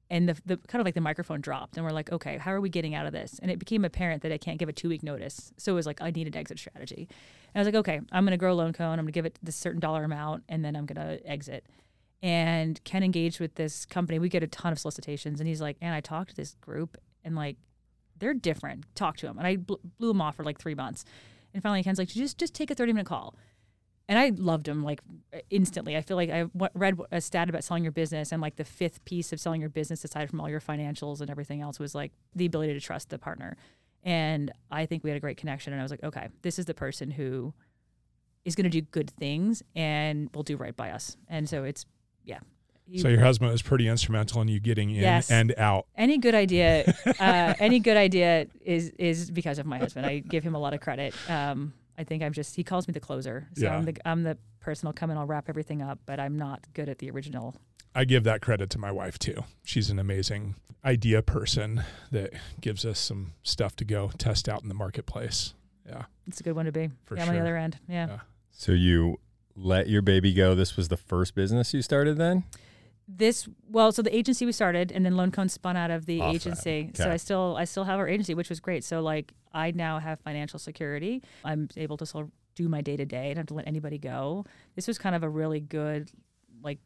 [0.09, 2.59] and the, the kind of like the microphone dropped, and we're like, okay, how are
[2.59, 3.39] we getting out of this?
[3.41, 5.85] And it became apparent that I can't give a two week notice, so it was
[5.85, 7.07] like I needed an exit strategy.
[7.53, 8.99] And I was like, okay, I'm to grow a Lone Cone.
[8.99, 11.65] I'm to give it this certain dollar amount, and then I'm to exit
[12.23, 14.17] and Ken engaged with this company.
[14.17, 16.97] We get a ton of solicitations, and he's like, "And I talked to this group,
[17.23, 17.57] and like,
[18.17, 18.85] they're different.
[18.95, 21.03] Talk to them." And I bl- blew him off for like three months,
[21.53, 23.35] and finally Ken's like, "Just just take a thirty minute call."
[24.07, 25.01] And I loved him like
[25.49, 25.95] instantly.
[25.95, 28.65] I feel like I w- read a stat about selling your business, and like the
[28.65, 31.93] fifth piece of selling your business, aside from all your financials and everything else, was
[31.93, 33.55] like the ability to trust the partner.
[34.03, 35.71] And I think we had a great connection.
[35.71, 37.53] And I was like, okay, this is the person who
[38.43, 41.15] is going to do good things and will do right by us.
[41.29, 41.85] And so it's
[42.25, 42.39] yeah.
[42.85, 45.31] He- So your husband was pretty instrumental in you getting in Yes.
[45.31, 45.87] and out.
[45.95, 50.05] any good idea, uh, any good idea is is because of my husband.
[50.05, 51.13] I give him a lot of credit.
[51.29, 53.75] Um, I think I'm just he calls me the closer, so Yeah.
[53.77, 56.65] I'm the I'm the person who'll come and I'll wrap everything up, but I'm not
[56.73, 57.55] good at the original.
[57.95, 59.43] I give that credit to my wife too.
[59.63, 64.67] She's an amazing idea person that gives us some stuff to go test out in
[64.67, 65.53] the marketplace.
[65.87, 66.03] Yeah.
[66.27, 66.89] It's a good one to be.
[67.05, 67.77] For yeah, I'm on the other end.
[67.87, 68.07] Yeah.
[68.07, 68.19] Yeah.
[68.51, 69.19] So you
[69.55, 70.55] let your baby go.
[70.55, 72.43] This was the first business you started then?
[73.07, 76.21] This well, so the agency we started, and then Lone Cone spun out of the
[76.21, 76.91] Off agency.
[76.93, 78.83] So I still I still have our agency, which was great.
[78.83, 81.21] So like I now have financial security.
[81.43, 83.25] I'm able to still do my day to day.
[83.25, 84.45] I don't have to let anybody go.
[84.75, 86.11] This was kind of a really good,
[86.63, 86.79] like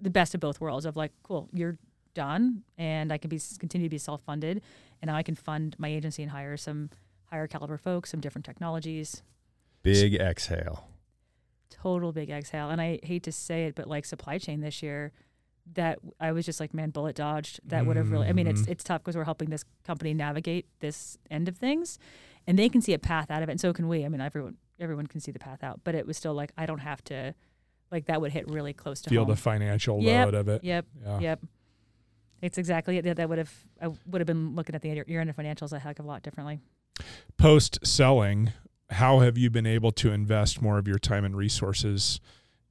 [0.00, 0.84] the best of both worlds.
[0.84, 1.78] Of like, cool, you're
[2.14, 4.60] done, and I can be continue to be self funded,
[5.00, 6.90] and now I can fund my agency and hire some
[7.30, 9.22] higher caliber folks, some different technologies.
[9.82, 10.91] Big exhale.
[11.72, 12.70] Total big exhale.
[12.70, 15.12] And I hate to say it, but like supply chain this year,
[15.74, 17.60] that I was just like, man, bullet dodged.
[17.64, 18.26] That would have really.
[18.28, 18.68] I mean, it's Mhm.
[18.70, 21.98] it's tough because we're helping this company navigate this end of things,
[22.46, 24.04] and they can see a path out of it, and so can we.
[24.04, 26.66] I mean, everyone everyone can see the path out, but it was still like I
[26.66, 27.34] don't have to.
[27.92, 29.30] Like that would hit really close to Feel home.
[29.30, 30.24] the financial Yep.
[30.26, 30.64] load of it.
[30.64, 30.86] Yep.
[31.04, 31.18] Yeah.
[31.20, 31.40] Yep.
[32.40, 33.02] It's exactly it.
[33.04, 35.72] That that would have I would have been looking at the year end of financials
[35.72, 36.58] a heck of a lot differently.
[37.36, 38.52] Post selling,
[38.92, 42.20] how have you been able to invest more of your time and resources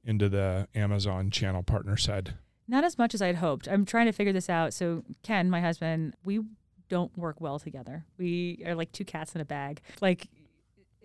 [0.04, 2.34] into the Amazon channel partner side?
[2.68, 3.68] Not as much as I'd hoped.
[3.68, 4.72] I'm trying to figure this out.
[4.72, 6.40] So Ken, my husband, we
[6.88, 8.04] don't work well together.
[8.18, 9.80] We are like two cats in a bag.
[10.00, 10.28] Like,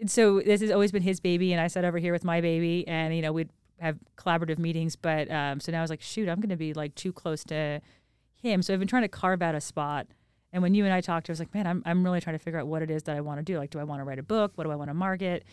[0.05, 2.87] so this has always been his baby, and I sat over here with my baby,
[2.87, 3.49] and you know we'd
[3.79, 4.95] have collaborative meetings.
[4.95, 7.43] But um, so now I was like, shoot, I'm going to be like too close
[7.45, 7.81] to
[8.35, 8.61] him.
[8.61, 10.07] So I've been trying to carve out a spot.
[10.53, 12.43] And when you and I talked, I was like, man, I'm I'm really trying to
[12.43, 13.57] figure out what it is that I want to do.
[13.57, 14.53] Like, do I want to write a book?
[14.55, 15.43] What do I want to market?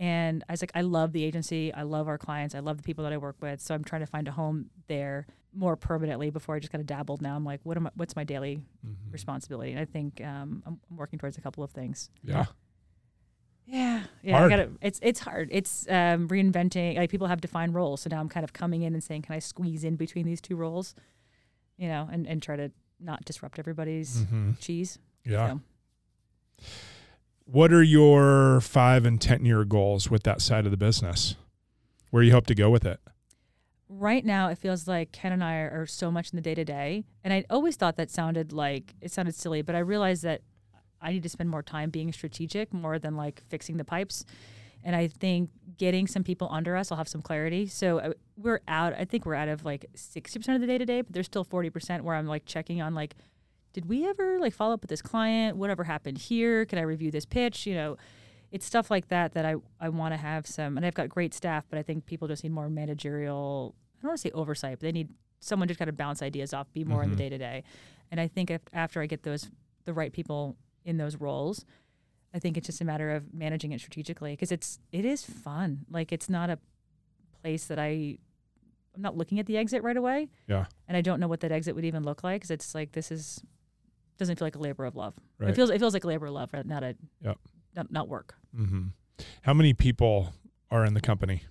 [0.00, 1.72] And I was like, I love the agency.
[1.74, 2.54] I love our clients.
[2.54, 3.60] I love the people that I work with.
[3.60, 6.86] So I'm trying to find a home there more permanently before I just kind of
[6.86, 7.20] dabbled.
[7.20, 9.12] Now I'm like, what am I, what's my daily Mhm.
[9.12, 9.72] responsibility?
[9.72, 12.08] And I think um, I'm I'm working towards a couple of things.
[12.24, 12.46] Yeah.
[13.66, 14.38] Yeah, yeah.
[14.38, 14.52] Hard.
[14.52, 15.48] I gotta, it's it's hard.
[15.52, 16.96] It's um, reinventing.
[16.96, 19.34] Like people have defined roles, so now I'm kind of coming in and saying, can
[19.34, 20.94] I squeeze in between these two roles?
[21.76, 24.58] You know, and and try to not disrupt everybody's Mhm.
[24.60, 24.98] cheese.
[25.24, 25.58] Yeah.
[26.58, 26.66] So.
[27.44, 31.34] What are your five and 10 year goals with that side of the business?
[32.10, 33.00] Where you hope to go with it?
[33.92, 36.54] right now it feels like Ken and I are, are so much in the day
[36.54, 37.02] to day.
[37.24, 40.42] And I always thought that sounded like it sounded silly, but I realized that
[41.02, 44.24] I need to spend more time being strategic more than like fixing the pipes.
[44.84, 47.66] And I think getting some people under us, I'll have some clarity.
[47.66, 50.86] So uh, we're out, I think we're out of like 60% of the day to
[50.86, 53.14] day, but there's still 40% where I'm like checking on like,
[53.72, 55.56] did we ever like follow up with this client?
[55.56, 56.64] Whatever happened here?
[56.64, 57.66] Can I review this pitch?
[57.66, 57.96] You know,
[58.50, 61.34] it's stuff like that that I, I want to have some, and I've got great
[61.34, 64.78] staff, but I think people just need more managerial, I don't want to say oversight,
[64.78, 67.28] but they need someone to kind of bounce ideas off, be more in the day
[67.28, 67.62] to day.
[68.10, 69.50] And I think if, after I get those,
[69.84, 71.64] the right people in those roles,
[72.32, 75.84] I think it's just a matter of managing it strategically because it's, it is fun.
[75.90, 76.58] Like it's not a
[77.42, 78.18] place that I,
[78.94, 80.28] I'm not looking at the exit right away.
[80.46, 80.66] Yeah.
[80.86, 83.10] And I don't know what that exit would even look like because it's like, this
[83.10, 83.42] is,
[84.18, 85.14] doesn't feel like a labor of love.
[85.38, 85.50] Right.
[85.50, 87.38] It feels, it feels like a labor of love, not a, Yep.
[87.74, 88.34] not, not work.
[88.54, 88.88] hmm
[89.42, 90.32] How many people
[90.70, 91.42] are in the company?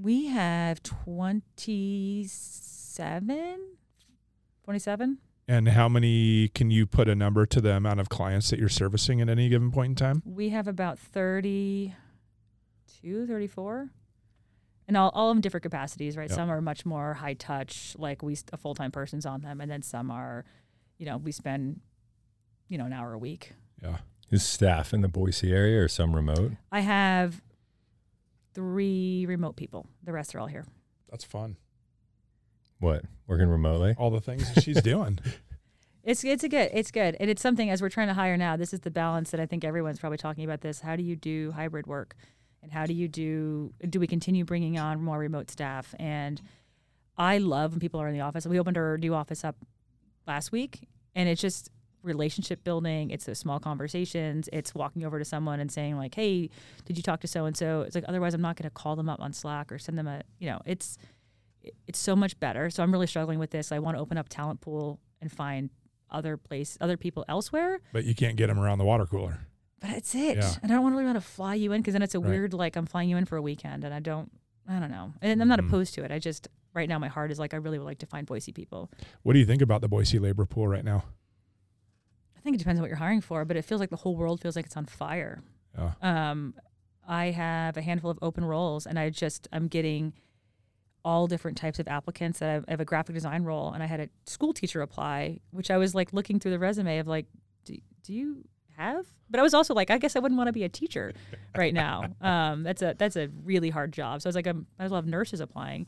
[0.00, 3.58] We have 27,
[4.64, 5.18] 27.
[5.50, 8.68] And how many can you put a number to the amount of clients that you're
[8.68, 10.22] servicing at any given point in time?
[10.24, 11.92] We have about 32,
[13.26, 13.90] 34.
[14.86, 16.28] and all, all of them different capacities, right?
[16.30, 16.36] Yep.
[16.36, 19.68] Some are much more high touch, like we a full time person's on them, and
[19.68, 20.44] then some are,
[20.98, 21.80] you know, we spend,
[22.68, 23.52] you know, an hour a week.
[23.82, 23.96] Yeah.
[24.30, 26.52] Is staff in the Boise area or some remote?
[26.70, 27.42] I have
[28.54, 29.86] three remote people.
[30.04, 30.64] The rest are all here.
[31.10, 31.56] That's fun.
[32.80, 33.94] What working remotely?
[33.96, 35.20] All the things that she's doing.
[36.02, 38.56] It's it's a good it's good and it's something as we're trying to hire now.
[38.56, 40.62] This is the balance that I think everyone's probably talking about.
[40.62, 42.14] This how do you do hybrid work,
[42.62, 45.94] and how do you do do we continue bringing on more remote staff?
[45.98, 46.40] And
[47.18, 48.46] I love when people are in the office.
[48.46, 49.56] We opened our new office up
[50.26, 51.68] last week, and it's just
[52.02, 53.10] relationship building.
[53.10, 54.48] It's those small conversations.
[54.54, 56.48] It's walking over to someone and saying like, "Hey,
[56.86, 58.96] did you talk to so and so?" It's like otherwise I'm not going to call
[58.96, 60.96] them up on Slack or send them a you know it's
[61.86, 62.70] it's so much better.
[62.70, 63.72] So I'm really struggling with this.
[63.72, 65.70] I want to open up talent pool and find
[66.10, 67.80] other place, other people elsewhere.
[67.92, 69.46] but you can't get them around the water cooler.
[69.80, 70.36] But that's it.
[70.38, 70.52] Yeah.
[70.62, 72.20] And I don't want to really want to fly you in because then it's a
[72.20, 72.30] Right.
[72.30, 74.30] weird like I'm flying you in for a weekend and I don't.
[74.68, 75.14] I don't know.
[75.22, 75.68] And I'm not Mhm.
[75.68, 76.10] opposed to it.
[76.12, 78.52] I just right now my heart is like I really would like to find Boise
[78.52, 78.90] people.
[79.22, 81.04] What do you think about the Boise labor pool right now?
[82.36, 84.16] I think it depends on what you're hiring for, but it feels like the whole
[84.16, 85.42] world feels like it's on fire.
[85.76, 85.92] Yeah.
[86.02, 86.54] Um,
[87.06, 90.12] I have a handful of open roles, and I just I'm getting
[91.04, 92.38] all different types of applicants.
[92.40, 95.76] That I've- a graphic design role, and I had a school teacher apply, which I
[95.76, 97.26] was like looking through the resume of like,
[97.64, 98.44] do, do you
[98.76, 99.06] have?
[99.28, 101.12] But I was also like, I guess I wouldn't want to be a teacher
[101.56, 102.04] right now.
[102.20, 104.22] Um, that's a that's a really hard job.
[104.22, 105.86] So I was like, I'm, I love nurses applying.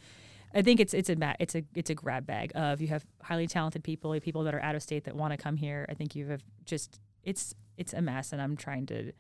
[0.55, 3.47] I think it's it's a it's a it's a grab bag of you have highly
[3.47, 5.87] talented people, people that are out of state that want to come here.
[5.89, 9.13] I think you have just it's it's a mess, and I'm trying to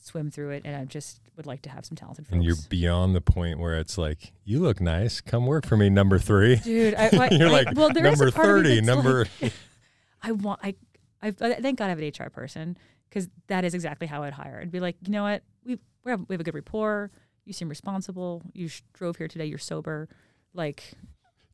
[0.00, 2.32] swim through it, and I just would like to have some talented folks.
[2.34, 5.20] And you're beyond the point where it's like, you look nice.
[5.20, 6.56] Come work for me, number three.
[6.56, 6.94] dude.
[6.94, 9.26] I, I- You're I- like well, there is number part of me thirty, number.
[9.42, 9.52] like,
[10.22, 10.74] I want I,
[11.22, 12.76] I I thank God I have an HR person
[13.08, 14.58] because that is exactly how I'd hire.
[14.62, 17.10] I'd be like, you know what, we we have, we have a good rapport.
[17.44, 18.42] You seem responsible.
[18.52, 19.46] You sh- drove here today.
[19.46, 20.08] You're sober.
[20.54, 20.92] Like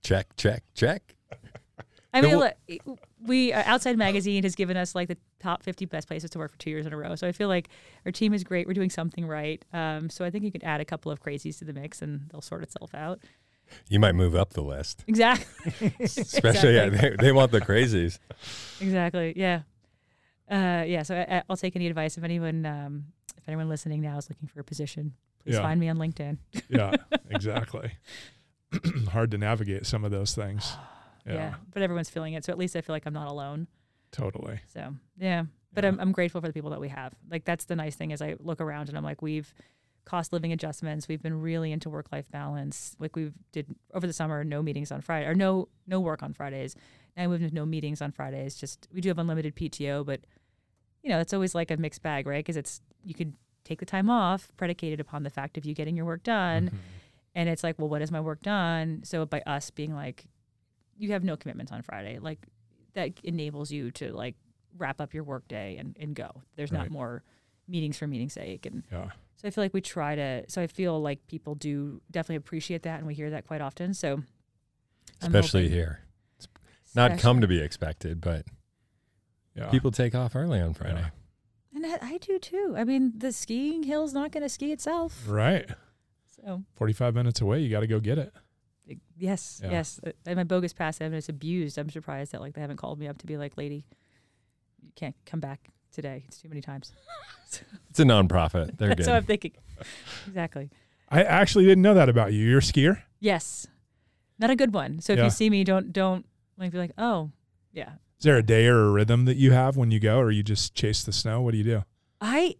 [0.02, 1.14] check, check, check.
[2.14, 2.54] I mean, look,
[3.26, 6.52] we uh, Outside Magazine has given us like the top 50 best places to work
[6.52, 7.14] for two years in a row.
[7.16, 7.68] So I feel like
[8.06, 8.66] our team is great.
[8.66, 9.62] We're doing something right.
[9.72, 12.28] Um, so I think you could add a couple of crazies to the mix, and
[12.30, 13.18] they'll sort itself out.
[13.88, 15.92] You might move up the list, Exactly.
[16.00, 18.18] especially yeah, they, they want the crazies.
[18.80, 19.32] exactly.
[19.36, 19.62] Yeah.
[20.50, 21.02] Uh, yeah.
[21.02, 23.04] So I, I'll take any advice if anyone, um,
[23.38, 25.62] if anyone listening now is looking for a position, please Yeah.
[25.62, 26.36] find me on LinkedIn.
[26.68, 26.92] Yeah,
[27.30, 27.92] exactly.
[29.10, 30.76] Hard to navigate some of those things.
[31.26, 31.34] Yeah.
[31.34, 33.66] Yeah, But everyone's feeling it, so at least I feel like I'm not alone.
[34.12, 34.60] totally.
[34.72, 35.88] So yeah, but Yeah.
[35.90, 37.14] I'm I'm grateful for the people that we have.
[37.30, 39.52] Like that's the nice thing is I look around and I'm like we've
[40.04, 41.08] cost living adjustments.
[41.08, 42.94] We've been really into work life balance.
[42.98, 46.32] Like we've did over the summer no meetings on Friday or no no work on
[46.34, 46.76] Fridays.
[47.16, 48.54] Now we've no meetings on Fridays.
[48.54, 50.20] Just we do have unlimited PTO, but
[51.02, 52.44] you know it's always like a mixed bag, right?
[52.44, 53.34] Because it's you could
[53.64, 56.68] take the time off predicated upon the fact of you getting your work done.
[56.68, 56.78] Mhm.
[57.34, 59.00] And it's like, well, what is my work done?
[59.04, 60.26] So by us being like,
[60.98, 62.38] you have no commitments on Friday, like
[62.94, 64.36] that enables you to like
[64.76, 66.42] wrap up your work day and, and go.
[66.56, 66.78] There's Right.
[66.82, 67.22] not more
[67.68, 68.66] meetings for meeting's sake.
[68.66, 72.00] And Yeah, so I feel like we try to, so I feel like people do
[72.10, 72.98] definitely appreciate that.
[72.98, 73.94] And we hear that quite often.
[73.94, 74.22] So
[75.20, 76.00] especially hoping- here.
[76.96, 78.46] Not especially- come to be expected, but
[79.56, 79.70] yeah.
[79.70, 81.00] people take off early on Friday.
[81.00, 81.10] Yeah.
[81.74, 82.74] And I, I do too.
[82.76, 85.24] I mean, the skiing hill's not going to ski itself.
[85.26, 85.68] Right.
[86.44, 87.60] So Forty-five minutes away.
[87.62, 88.32] You got to go get it.
[89.16, 89.70] Yes, Yeah.
[89.70, 90.00] yes.
[90.06, 91.78] Uh, And my bogus pass evidence abused.
[91.78, 93.84] I'm surprised that like they haven't called me up to be like, lady,
[94.82, 96.24] you can't come back today.
[96.26, 96.92] It's too many times.
[97.90, 98.76] It's a nonprofit.
[98.78, 99.06] They're That's good.
[99.12, 99.52] what I'm thinking.
[100.26, 100.70] exactly.
[101.08, 102.44] I actually didn't know that about you.
[102.44, 103.02] You're a skier.
[103.20, 103.68] Yes,
[104.40, 105.00] not a good one.
[105.00, 105.24] So if Yeah.
[105.26, 106.26] you see me, don't don't
[106.58, 107.30] like be like, oh,
[107.72, 107.90] yeah.
[108.18, 110.42] Is there a day or a rhythm that you have when you go, or you
[110.42, 111.42] just chase the snow?
[111.42, 111.84] What do you do?
[112.20, 112.56] I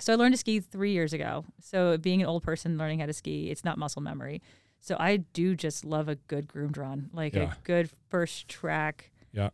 [0.00, 1.44] so I learned to ski three years ago.
[1.60, 4.42] So being an old person learning how to ski, it's not muscle memory.
[4.84, 7.52] So I do just love a good groomed run, like Yeah.
[7.52, 9.10] a good first track.
[9.32, 9.48] Yeah.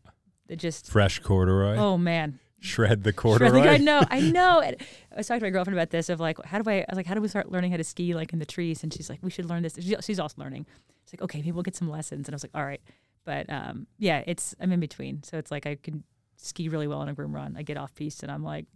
[0.48, 1.76] That just Fresh corduroy.
[1.76, 3.52] oh man, Shred the corduroy.
[3.52, 4.02] think I know.
[4.10, 4.60] I know.
[4.60, 4.74] And
[5.12, 6.96] I was talking to my girlfriend about this of like, how do I, I was
[6.96, 8.82] like, how do we start learning how to ski like in the trees?
[8.82, 9.76] And she's like, we should learn this.
[9.80, 10.66] She- She's also learning.
[11.04, 12.26] She's like, okay, maybe we'll get some lessons.
[12.26, 12.80] And I was like, all right.
[13.24, 15.22] But um, yeah, it's, I'm in between.
[15.22, 16.02] So it's like I can
[16.36, 17.54] ski really well on a groom run.
[17.56, 18.66] I get off piste and I'm like,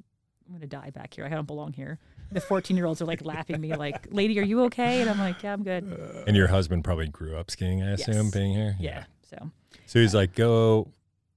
[0.46, 1.24] I'm going to die back here.
[1.26, 1.98] I don't belong here.
[2.32, 5.00] The 14 year olds are like laughing me like, lady, are you okay?
[5.00, 5.84] And I'm like, yeah, I'm good.
[6.26, 8.30] and your husband probably grew up skiing, I assume, Yes.
[8.34, 8.76] being here.
[8.80, 9.04] Yeah.
[9.30, 9.50] So
[9.86, 10.88] So he's like, go,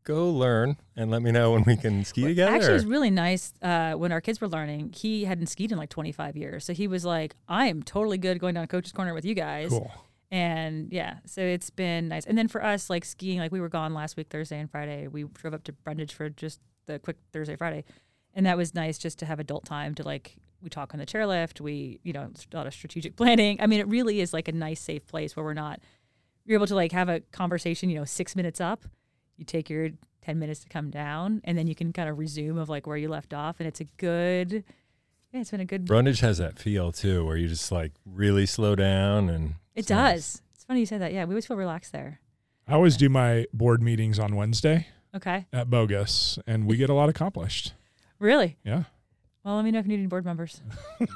[0.03, 2.51] go learn and let me know when we can ski together.
[2.53, 4.93] Actually, it was really nice uh, when our kids were learning.
[4.95, 8.39] He hadn't skied in like 25 years, so he was like, "I am totally good
[8.39, 9.91] going down Coach's Corner with you guys." Cool.
[10.31, 12.25] And yeah, so it's been nice.
[12.25, 15.07] And then for us, like skiing, like we were gone last week, Thursday and Friday.
[15.07, 17.83] We drove up to Brundage for just the quick Thursday, Friday,
[18.33, 21.05] and that was nice just to have adult time to like we talk on the
[21.05, 21.61] chairlift.
[21.61, 23.57] We, you know, a lot of strategic planning.
[23.61, 25.79] I mean, it really is like a nice, safe place where we're not.
[26.45, 27.89] You're able to like have a conversation.
[27.89, 28.83] You know, six minutes up,
[29.37, 29.89] you take your
[30.21, 32.97] ten minutes to come down, and then you can kind of resume of like where
[32.97, 34.63] you left off, and it's a good.
[35.33, 35.85] Yeah, it's been a good.
[35.85, 39.55] Brundage has that feel too, where you just like really slow down and.
[39.75, 40.41] It does.
[40.55, 41.13] It's funny you say that.
[41.13, 42.19] Yeah, we always feel relaxed there.
[42.67, 45.45] I always do my board meetings on Wednesday Okay.
[45.53, 47.73] at Bogus, and we get a lot accomplished.
[48.19, 48.57] Really?
[48.65, 48.83] Yeah.
[49.47, 50.61] Well, let me know if you need any board members.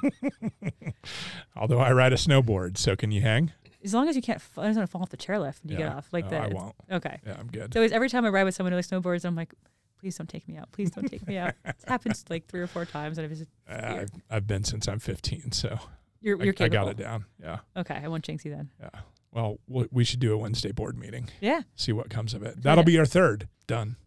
[1.57, 3.51] Although I ride a snowboard, so can you hang?
[3.83, 5.71] As long as you can't, f- I don't want to fall off the chairlift when
[5.73, 6.07] you get off.
[6.13, 6.41] Like No, that.
[6.43, 6.75] I won't.
[6.89, 7.19] Okay.
[7.27, 7.73] Yeah, I'm good.
[7.73, 9.53] So always, every time I ride with someone who like snowboards, I'm like,
[9.99, 10.71] please don't take me out.
[10.71, 11.55] Please don't take me out.
[11.65, 14.87] It's happened like three or four times, and I was Uh, I've, I've been since
[14.87, 15.77] I'm 15, so
[16.21, 16.85] you're I, you're I capable.
[16.85, 17.25] got it down.
[17.41, 17.57] Yeah.
[17.75, 18.69] Okay, I won't jinx you then.
[18.79, 18.89] Yeah.
[19.33, 21.27] Well, w- we should do a Wednesday board meeting.
[21.41, 22.63] Yeah, See what comes of it.
[22.63, 23.49] That'll be our third.
[23.67, 23.97] Done.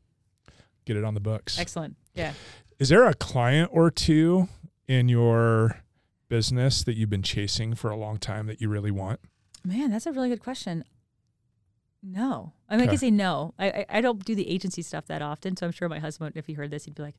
[0.87, 1.59] Get it on the books.
[1.59, 1.97] excellent.
[2.15, 2.33] Yeah.
[2.79, 4.49] Is there a client or two
[4.89, 5.81] in your
[6.29, 9.21] business that you've been chasing for a long time that you really want?
[9.65, 10.85] Man, that's a really good question.
[12.03, 13.55] No, I mean I can say no.
[13.59, 16.33] I, I I don't do the agency stuff that often, so I'm sure my husband,
[16.37, 17.15] if he heard this, he'd be like,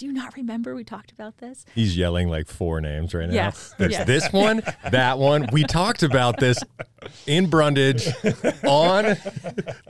[0.00, 3.34] "Do you not remember we talked about this?" He's yelling like four names right now.
[3.34, 4.06] Yes, There's yes.
[4.06, 5.46] this one, that one.
[5.52, 6.58] We talked about this
[7.26, 8.06] in Brundage
[8.64, 9.04] on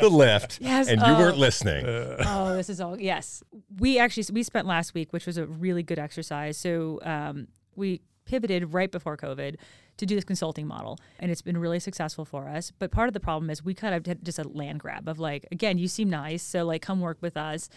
[0.00, 0.88] the lift, Yes.
[0.88, 1.18] and you oh.
[1.18, 1.86] weren't listening.
[1.86, 3.44] oh, this is all yes.
[3.78, 6.56] We actually we spent last week, which was a really good exercise.
[6.56, 7.46] So um,
[7.76, 9.56] we pivoted right before COVID
[9.96, 12.72] to do this consulting model, and it's been really successful for us.
[12.76, 15.20] But part of the problem is we kind of did just a land grab of
[15.20, 17.68] like, again, you seem nice, so like come work with us.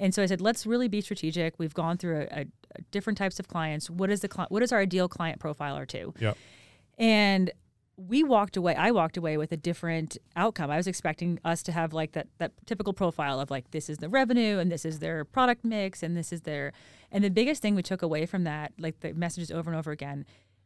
[0.00, 1.58] And so I said, let's really be strategic.
[1.58, 3.90] We've gone through a, a, a different types of clients.
[3.90, 6.14] What is the cli- what is our ideal client profile or two?
[6.18, 6.36] Yep.
[6.98, 7.52] And
[8.08, 8.74] we walked away.
[8.74, 10.70] I walked away with a different outcome.
[10.70, 13.98] I was expecting us to have like that that typical profile of like this is
[13.98, 16.72] the revenue and this is their product mix and this is their
[17.12, 19.90] and the biggest thing we took away from that, like the messages over and over
[19.90, 20.24] again,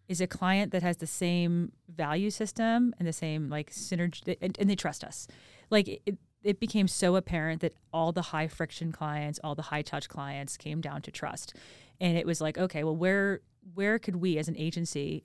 [0.09, 4.57] is a client that has the same value system and the same like synergy and,
[4.61, 5.27] and they trust us.
[5.71, 9.83] Like it, it became so apparent that all the high friction clients, all the high
[9.83, 11.55] touch clients came down to trust.
[12.01, 13.41] And it was like, okay, well where
[13.75, 15.23] where could we as an agency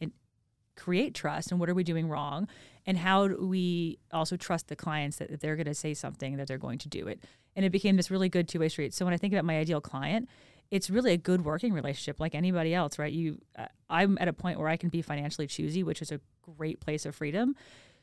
[0.78, 2.48] create trust and what are we doing wrong?
[2.86, 6.48] And how do we also trust the clients that they're going to say something that
[6.48, 7.22] they're going to do it?
[7.54, 8.94] And it became this really good two-way street.
[8.94, 10.30] So when i think about my ideal client
[10.72, 13.12] it's really a good working relationship like anybody else right?
[13.12, 16.22] You uh, i'm at a point where i can be financially choosy which is a
[16.58, 17.56] great place of freedom.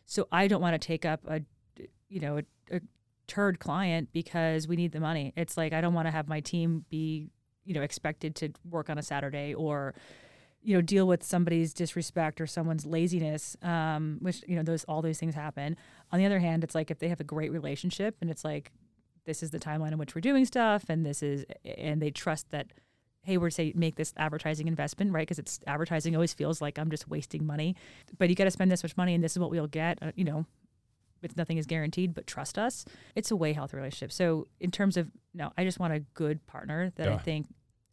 [0.04, 1.40] So i don't want to take up a
[2.08, 2.42] you know a
[3.26, 5.32] turd client because we need the money.
[5.36, 7.30] It's like i don't want to have my team be
[7.64, 9.94] you know expected to work on a saturday or
[10.62, 15.00] you know deal with somebody's disrespect or someone's laziness um, which you know those all
[15.00, 15.76] those things happen.
[16.12, 18.72] On the other hand it's like if they have a great relationship and it's like
[19.24, 21.44] this is the timeline in which we're doing stuff and this is
[21.78, 22.66] and they trust that
[23.22, 25.22] hey we're say make this advertising investment right?
[25.22, 27.76] Because it's advertising always feels like i'm just wasting money.
[28.18, 30.12] But you got to spend this much money and this is what we'll get uh,
[30.16, 30.46] you know
[31.22, 34.96] it's nothing is guaranteed but trust us it's a way healthy relationship so in terms
[34.96, 37.46] of no i just want a good partner that i think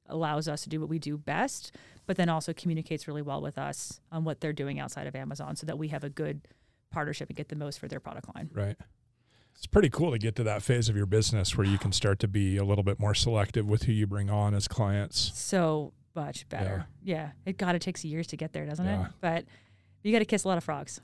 [0.07, 3.57] allows us to do what we do best but then also communicates really well with
[3.57, 6.41] us on what they're doing outside of Amazon so that we have a good
[6.91, 8.49] partnership and get the most for their product line.
[8.53, 8.75] Right.
[9.55, 12.19] It's pretty cool to get to that phase of your business where you can start
[12.19, 15.31] to be a little bit more selective with who you bring on as clients.
[15.33, 16.87] So much better.
[17.01, 17.31] Yeah.
[17.45, 19.05] It God, it takes years to get there, doesn't Yeah.
[19.05, 19.11] it?
[19.21, 19.45] But
[20.03, 20.99] you got to kiss a lot of frogs.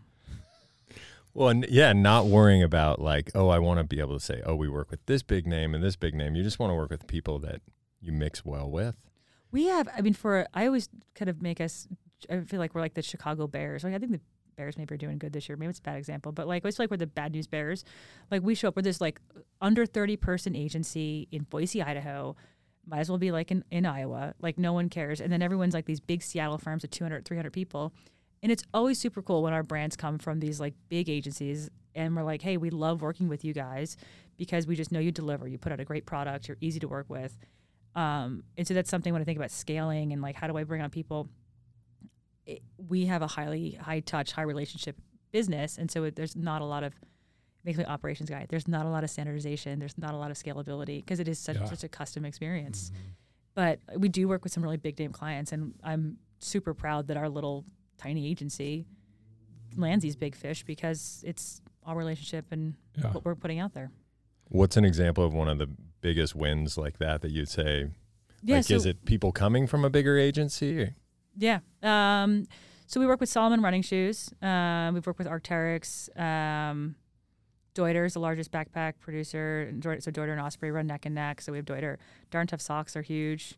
[1.39, 4.41] Well, and yeah, not worrying about like, oh, I want to be able to say,
[4.45, 6.35] oh, we work with this big name and this big name.
[6.35, 7.61] You just want to work with people that
[8.01, 9.09] you mix well with.
[9.49, 11.87] We have, I mean, for, I always kind of make us,
[12.29, 13.85] I feel like we're like the Chicago Bears.
[13.85, 14.19] Like, I think the
[14.57, 15.55] Bears maybe are doing good this year.
[15.55, 17.47] Maybe it's a bad example, but like, I always feel like we're the bad news
[17.47, 17.85] Bears.
[18.29, 19.21] Like, we show up with this like
[19.61, 22.35] under 30 person agency in Boise, Idaho.
[22.85, 24.33] Might as well be like in, in Iowa.
[24.41, 25.21] Like, no one cares.
[25.21, 27.93] And then everyone's like these big Seattle firms of 200, 300 people.
[28.41, 32.15] And it's always super cool when our brands come from these like big agencies and
[32.15, 33.97] we're like, hey, we love working with you guys
[34.37, 35.47] because we just know you deliver.
[35.47, 36.47] You put out a great product.
[36.47, 37.37] You're easy to work with.
[37.95, 40.63] Um, and so that's something when I think about scaling and like how do I
[40.63, 41.27] bring on people,
[42.45, 44.95] it, we have a highly high touch, high relationship
[45.31, 46.93] business, and so it, there's not a lot of
[47.65, 48.45] makes me operations guy.
[48.47, 49.79] There's not a lot of standardization.
[49.79, 51.65] There's not a lot of scalability because it is such Yeah.
[51.65, 52.91] such a custom experience.
[53.53, 57.17] But we do work with some really big name clients, and I'm super proud that
[57.17, 57.65] our little
[57.99, 58.85] tiny agency
[59.75, 63.11] lands these big fish because it's our relationship and Yeah.
[63.11, 63.91] what we're putting out there.
[64.47, 65.69] What's an example of one of the
[66.01, 67.89] biggest wins like that that you'd say?
[68.41, 70.81] Yeah, like, so- is it people coming from a bigger agency?
[70.81, 70.95] Or?
[71.37, 71.59] Yeah.
[71.83, 72.45] Um,
[72.87, 74.31] so we work with Salomon Running Shoes.
[74.41, 76.09] Um, we've worked with Arcteryx.
[76.19, 76.95] Um,
[77.75, 79.71] Deuter is the largest backpack producer.
[79.77, 81.41] Deuter- So Deuter and Osprey run neck and neck.
[81.41, 81.97] So we have Deuter.
[82.31, 83.55] Darn Tough Socks are huge.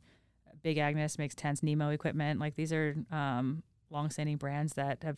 [0.63, 2.39] Big Agnes makes tents, Nemo equipment.
[2.39, 5.17] Like these are um, long-standing brands that have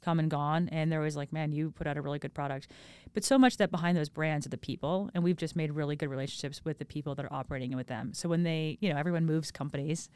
[0.00, 2.68] come and gone, and they're always like, "Man, you put out a really good product."
[3.14, 5.96] But so much that behind those brands are the people, and we've just made really
[5.96, 8.14] good relationships with the people that are operating with them.
[8.14, 10.08] So when they, you know, everyone moves companies,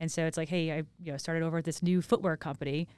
[0.00, 2.88] and so it's like, "Hey, I you know started over at this new footwear company."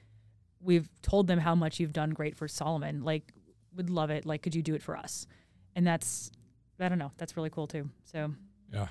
[0.62, 3.32] We've told them how much you've done great for Salomon Like,
[3.74, 4.26] would love it.
[4.26, 5.26] Like, could you do it for us?
[5.74, 6.30] And that's,
[6.78, 7.88] I don't know, that's really cool too.
[8.04, 8.34] So
[8.70, 8.88] Yeah.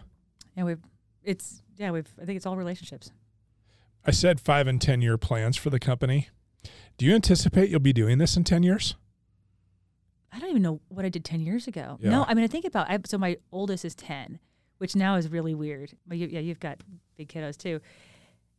[0.56, 0.80] and we've,
[1.24, 2.08] it's yeah, we've.
[2.22, 3.12] I think it's all relationships.
[4.06, 6.30] I said five and 10 year plans for the company.
[6.98, 8.96] Do you anticipate you'll be doing this in 10 years?
[10.32, 11.98] I don't even know what I did 10 years ago.
[12.00, 12.12] Yeah.
[12.12, 14.40] No, I mean, I think about, I, so my oldest is 10,
[14.78, 15.94] which now is really weird.
[16.06, 16.82] But you, yeah, you've got
[17.18, 17.80] big kiddos too.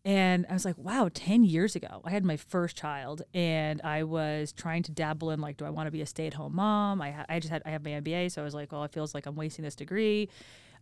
[0.05, 4.05] And I was like, wow, 10 years ago, I had my first child and I
[4.05, 6.57] was trying to dabble in like, do I want to be a stay at home
[6.57, 7.03] mom?
[7.03, 8.33] I, ha- I just had, I have my MBA.
[8.33, 10.29] So I was like, well, it feels like I'm wasting this degree.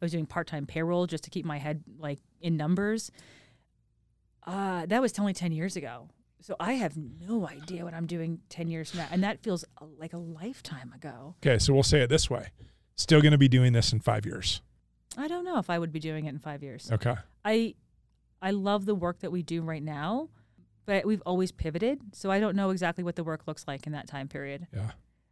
[0.01, 3.11] I was doing part time payroll just to keep my head like in numbers.
[4.49, 6.09] Uh, that was only 10 years ago.
[6.41, 9.09] So I have no idea what I'm doing 10 years from now.
[9.11, 9.65] And that feels
[9.99, 11.35] like a lifetime ago.
[11.45, 12.49] Okay, so we'll say it this way
[12.99, 14.61] still going to be doing this in five years.
[15.17, 16.91] I don't know if I would be doing it in five years.
[16.93, 17.15] Okay.
[17.45, 17.75] I
[18.43, 20.29] I love the work that we do right now,
[20.85, 22.01] but we've always pivoted.
[22.13, 24.67] So I don't know exactly what the work looks like in that time period.
[24.73, 24.91] Yeah.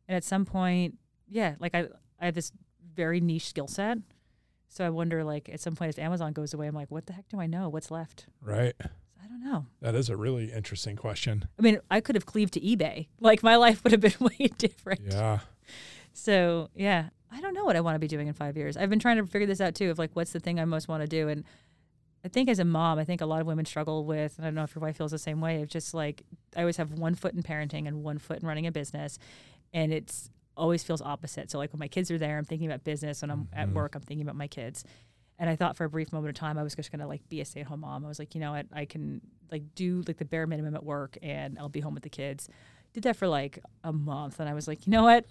[0.08, 0.98] And at some point,
[1.28, 1.88] yeah, like I
[2.20, 2.52] I have this
[2.94, 3.98] very niche skill set.
[4.68, 7.12] So I wonder like at some point as Amazon goes away, I'm like, what the
[7.12, 7.68] heck do I know?
[7.68, 8.26] What's left?
[8.40, 8.74] Right.
[9.26, 9.66] I don't know.
[9.80, 11.48] That is a really interesting question.
[11.58, 13.08] I mean, I could have cleaved to eBay.
[13.20, 15.00] Like my life would have been way different.
[15.10, 15.40] Yeah.
[16.12, 18.76] So yeah, I don't know what I want to be doing in five years.
[18.76, 19.90] I've been trying to figure this out too.
[19.90, 21.28] Of like, what's the thing I most want to do?
[21.28, 21.44] And
[22.24, 24.36] I think as a mom, I think a lot of women struggle with.
[24.38, 25.60] And I don't know if your wife feels the same way.
[25.62, 26.22] Of just like
[26.56, 29.18] I always have one foot in parenting and one foot in running a business,
[29.72, 31.50] and it's always feels opposite.
[31.50, 33.20] So like when my kids are there, I'm thinking about business.
[33.22, 33.74] When I'm at Mhm.
[33.74, 34.84] work, I'm thinking about my kids.
[35.38, 37.40] And I thought for a brief moment of time, I was just gonna like be
[37.40, 38.04] a stay at home mom.
[38.04, 39.20] I was like, you know what, I can
[39.50, 42.48] like do like the bare minimum at work, and I'll be home with the kids.
[42.92, 45.26] Did that for like a month, and I was like, you know what,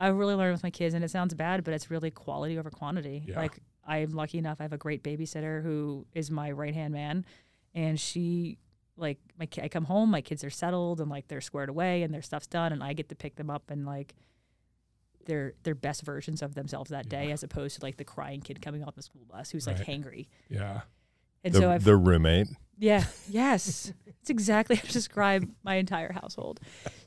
[0.00, 2.70] I really learned with my kids, and it sounds bad, but it's really quality over
[2.70, 3.24] quantity.
[3.26, 3.38] Yeah.
[3.38, 7.24] Like I'm lucky enough; I have a great babysitter who is my right hand man,
[7.74, 8.58] and she
[8.96, 12.02] like my ki- I come home, my kids are settled and like they're squared away
[12.02, 14.14] and their stuff's done, and I get to pick them up and like
[15.26, 17.34] their their best versions of themselves that day, Yeah.
[17.34, 19.86] as opposed to like the crying kid coming off the school bus who's like Right.
[19.86, 20.26] hangry.
[20.48, 20.82] Yeah.
[21.44, 22.48] And the, so I've the roommate.
[22.78, 23.92] yeah, yes.
[24.06, 26.60] It's exactly how to describe my entire household.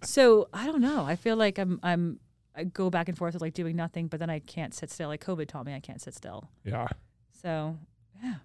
[0.04, 1.04] So I don't know.
[1.06, 2.20] I feel like I'm I'm
[2.56, 5.08] I go back and forth with like doing nothing, but then I can't sit still.
[5.10, 6.50] Like COVID taught me I can't sit still.
[6.64, 6.88] Yeah.
[7.42, 7.78] So
[8.24, 8.36] yeah.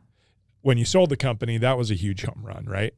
[0.63, 2.95] When you sold the company, that was a huge home run, right?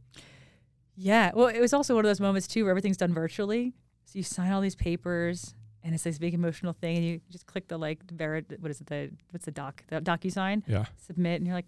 [0.97, 1.33] Yeah.
[1.35, 3.75] Well, it was also one of those moments too where everything's done virtually.
[4.05, 5.55] So you sign all these papers
[5.85, 8.81] and it's this big emotional thing and you just click the like Verit what is
[8.81, 10.87] it, the what's the doc the DocuSign, Yeah.
[11.07, 11.67] submit and you're like,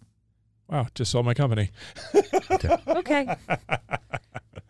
[0.69, 0.89] Wow.
[0.97, 1.71] Just sold my company.
[2.89, 3.37] Okay.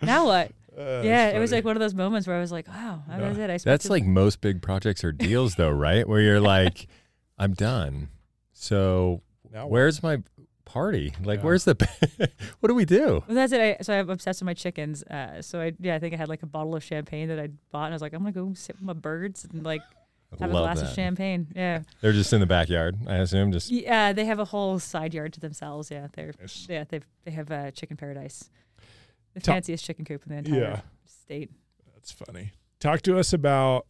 [0.02, 0.52] now what?
[0.76, 3.18] Uh, yeah, it was like one of those moments where I was like, wow, that
[3.18, 3.28] Yeah.
[3.30, 3.48] was it.
[3.48, 6.06] I That's to- like most big projects or deals, though, right?
[6.06, 6.86] Where you're like,
[7.38, 8.10] I'm done.
[8.52, 9.70] So Now what?
[9.70, 10.22] where's my
[10.66, 11.14] party?
[11.24, 11.44] Like, Yeah.
[11.46, 11.74] where's the?
[12.60, 13.24] what do we do?
[13.26, 13.60] Well, that's it.
[13.80, 15.02] I, so I'm obsessed with my chickens.
[15.04, 17.48] Uh, so I yeah, I think I had like a bottle of champagne that I
[17.72, 19.80] bought, and I was like, I'm gonna go sit with my birds and like
[20.32, 20.90] I have a glass that.
[20.90, 21.46] of champagne.
[21.56, 23.52] Yeah, They're just in the backyard, I assume.
[23.52, 24.12] Just yeah.
[24.12, 25.90] They have a whole side yard to themselves.
[25.90, 26.66] Yeah, they're Yes.
[26.68, 28.50] yeah they they have uh, chicken paradise,
[29.34, 30.80] the Ta- fanciest chicken coop in the entire Yeah.
[31.06, 31.50] state.
[31.94, 32.52] That's funny.
[32.80, 33.86] Talk to us about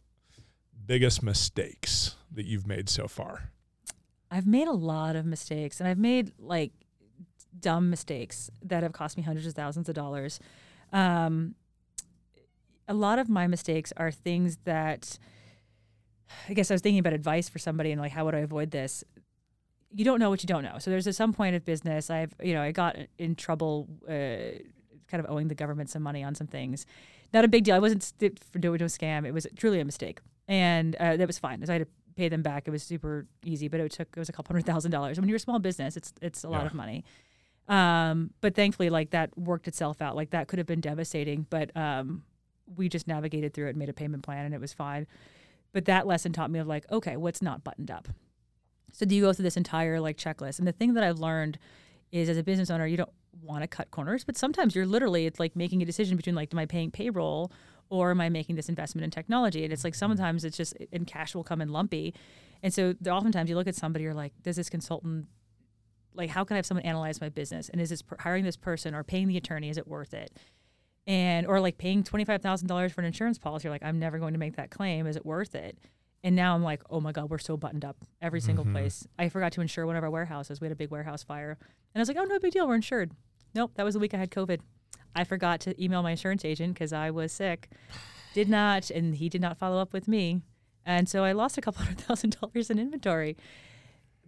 [0.85, 3.51] biggest mistakes that you've made so far.
[4.29, 6.71] I've made a lot of mistakes, and I've made like
[7.59, 10.39] dumb mistakes that have cost me hundreds of thousands of dollars.
[10.93, 11.55] Um,
[12.87, 15.17] a lot of my mistakes are things that
[16.49, 18.71] I guess I was thinking about advice for somebody and like how would I avoid
[18.71, 19.03] this?
[19.91, 20.77] You don't know what you don't know.
[20.79, 24.59] So there's at some point of business I've you know I got in trouble uh,
[25.07, 26.85] kind of owing the government some money on some things.
[27.33, 27.75] Not a big deal.
[27.75, 29.25] I wasn't st- for doing a scam.
[29.25, 31.61] It was truly a mistake, and uh, that was fine.
[31.61, 31.87] As I had to
[32.17, 32.67] pay them back.
[32.67, 35.19] It was super easy, but it took it was a couple hundred thousand dollars.
[35.19, 37.05] When you're a small business, it's it's a lot of money.
[37.67, 40.15] Um, but thankfully, like that worked itself out.
[40.15, 42.23] Like that could have been devastating, but um,
[42.75, 45.07] we just navigated through it and made a payment plan, and it was fine.
[45.73, 48.07] But that lesson taught me of like, okay, what's not buttoned up.
[48.93, 50.59] So do you go through this entire like checklist?
[50.59, 51.59] And the thing that I've learned
[52.11, 53.11] is, as a business owner, you don't
[53.43, 56.53] want to cut corners, but sometimes you're literally it's like making a decision between like,
[56.53, 57.51] am I paying payroll
[57.89, 59.63] or am I making this investment in technology?
[59.63, 62.13] And it's like sometimes it's just and cash will come in lumpy,
[62.63, 65.27] and so oftentimes you look at somebody, you're like, does this consultant
[66.13, 67.69] like how can I have someone analyze my business?
[67.69, 69.69] And is this per- hiring this person or paying the attorney?
[69.69, 70.31] Is it worth it?
[71.05, 73.65] And or like paying twenty five thousand dollars for an insurance policy?
[73.67, 75.05] You're like, I'm never going to make that claim.
[75.07, 75.77] Is it worth it?
[76.23, 78.71] And now I'm like, oh my God, we're so buttoned up every single Mhm.
[78.73, 79.07] place.
[79.19, 80.59] I forgot to insure one of our warehouses.
[80.59, 81.51] We had a big warehouse fire.
[81.93, 82.67] And I was like, oh, no big deal.
[82.67, 83.11] We're insured.
[83.53, 83.73] Nope.
[83.75, 84.59] That was the week I had COVID.
[85.17, 87.69] I forgot to email my insurance agent because I was sick.
[88.35, 90.41] Did not, and he did not follow up with me.
[90.85, 93.35] And so I lost a couple hundred thousand dollars in inventory.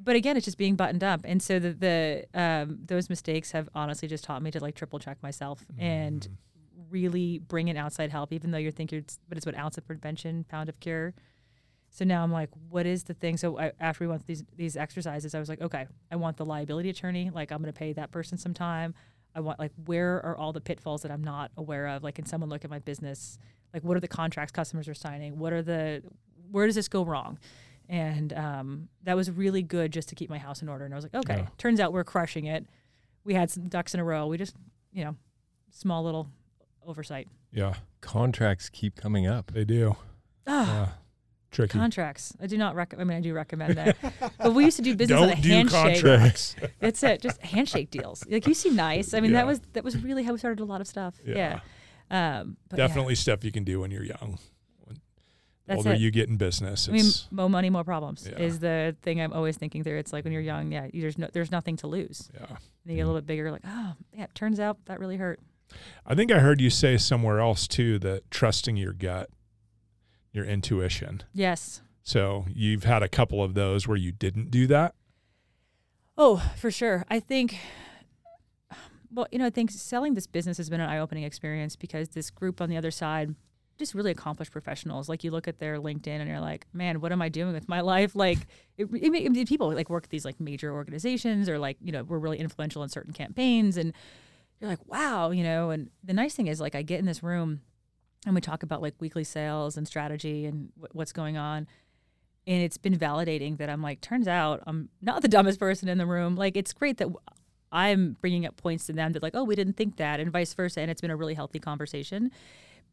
[0.02, 1.22] But again, it's just being buttoned up.
[1.26, 4.98] And so the, the um, those mistakes have honestly just taught me to like triple
[4.98, 6.28] check myself and
[6.90, 9.86] really bring in outside help, even though you think you're, but it's what ounce of
[9.86, 11.14] prevention, pound of cure.
[11.92, 13.38] So now I'm like, what is the thing?
[13.38, 16.38] So I, after we went through these these exercises, I was like, okay, I want
[16.38, 17.30] the liability attorney.
[17.30, 18.96] Like I'm going to pay that person some time.
[19.36, 22.04] I want like where are all the pitfalls that I'm not aware of?
[22.04, 23.38] Like, can someone look at my business?
[23.74, 25.38] Like, what are the contracts customers are signing?
[25.40, 26.02] What are the
[26.52, 27.38] where does this go wrong?
[27.88, 30.86] And um, that was really good just to keep my house in order.
[30.86, 31.48] And I was like, okay, Yeah.
[31.58, 32.66] turns out we're crushing it.
[33.24, 34.28] We had some ducks in a row.
[34.28, 34.56] We just,
[34.94, 35.16] you know,
[35.72, 36.28] small little
[36.86, 37.28] oversight.
[37.52, 39.52] Yeah, Contracts keep coming up.
[39.54, 39.96] they do.
[40.48, 40.90] Ah, Yeah.
[41.52, 41.78] Tricky.
[41.80, 42.34] contracts.
[42.41, 43.10] I do not recommend.
[43.10, 43.97] I mean, I do recommend that.
[44.38, 46.02] but we used to do business on a Don't handshake.
[46.04, 46.56] contracts.
[46.80, 47.22] That's it.
[47.22, 48.24] Just handshake deals.
[48.30, 49.14] Like you seem nice.
[49.14, 49.38] I mean, Yeah.
[49.39, 51.16] that was that was really how we started a lot of stuff.
[51.26, 51.60] Yeah.
[52.12, 54.39] Um, but yeah, Definitely stuff you can do when you're young.
[54.86, 54.97] When
[55.68, 56.00] That's older it.
[56.00, 58.39] you get in business, I mean, it's more money, more problems Yeah.
[58.39, 59.97] is the thing I'm always thinking through.
[60.00, 62.30] It's like when you're young, yeah, you- there's no, there's nothing to lose.
[62.34, 62.45] yeah.
[62.47, 65.18] And you get a little bit bigger, like, oh, yeah, it turns out that really
[65.18, 65.39] hurt.
[66.06, 69.30] I think I heard you say somewhere else too that trusting your gut,
[70.32, 71.24] your intuition.
[71.34, 71.82] Yes.
[72.04, 74.96] So you've had a couple of those where you didn't do that.
[76.18, 77.06] Oh, for sure.
[77.10, 77.58] I think,
[79.12, 82.10] well, you know, I think selling this business has been an eye opening experience because
[82.10, 83.36] this group on the other side,
[83.78, 85.08] just really accomplished professionals.
[85.08, 87.70] Like you look at their LinkedIn and you're like, man, what am I doing with
[87.70, 88.14] my life?
[88.16, 88.40] Like,
[88.78, 92.04] it, it, it- people like work at these like major organizations or like, you know,
[92.04, 93.78] we're really influential in certain campaigns.
[93.78, 93.94] And
[94.60, 97.24] you're like, wow, you know, and the nice thing is like I get in this
[97.24, 97.62] room
[98.26, 101.68] and we talk about like weekly sales and strategy and wh- what's going on
[102.50, 106.00] and it's been validating that I'm like, turns out I'm not the dumbest person in
[106.00, 106.36] the room.
[106.36, 107.20] Like, it's great that w-
[107.72, 110.52] I'm bringing up points to them that, like, oh, we didn't think that, and vice
[110.56, 110.82] versa.
[110.82, 112.32] And it's been a really healthy conversation.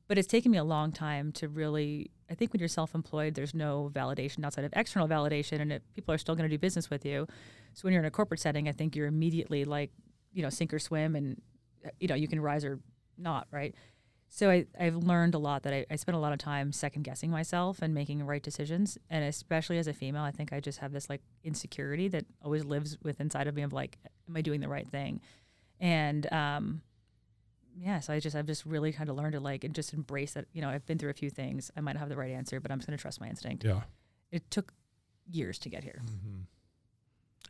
[0.09, 3.35] But it's taken me a long time to really, I think when you're self employed,
[3.35, 6.59] there's no validation outside of external validation, and it, people are still going to do
[6.59, 7.27] business with you.
[7.73, 9.91] So when you're in a corporate setting, I think you're immediately like,
[10.35, 11.41] you know, sink or swim, and,
[11.85, 12.79] uh, you know, you can rise or
[13.17, 13.75] not, right?
[14.29, 17.03] So I, I've learned a lot that I, I spent a lot of time second
[17.03, 18.99] guessing myself and making the right decisions.
[19.09, 22.65] And especially as a female, I think I just have this like insecurity that always
[22.65, 23.99] lives with inside of me of like,
[24.29, 25.21] am I doing the right thing?
[25.81, 26.83] And um,
[27.79, 30.33] yeah, so I just I've just really kind of learned to like and just embrace
[30.33, 30.47] that.
[30.53, 31.71] You know, I've been through a few things.
[31.77, 33.65] I might not have the right answer, but I'm just going to trust my instinct.
[33.65, 33.83] Yeah.
[34.33, 34.73] It took
[35.31, 36.01] years to get here.
[36.05, 36.41] Mm-hmm.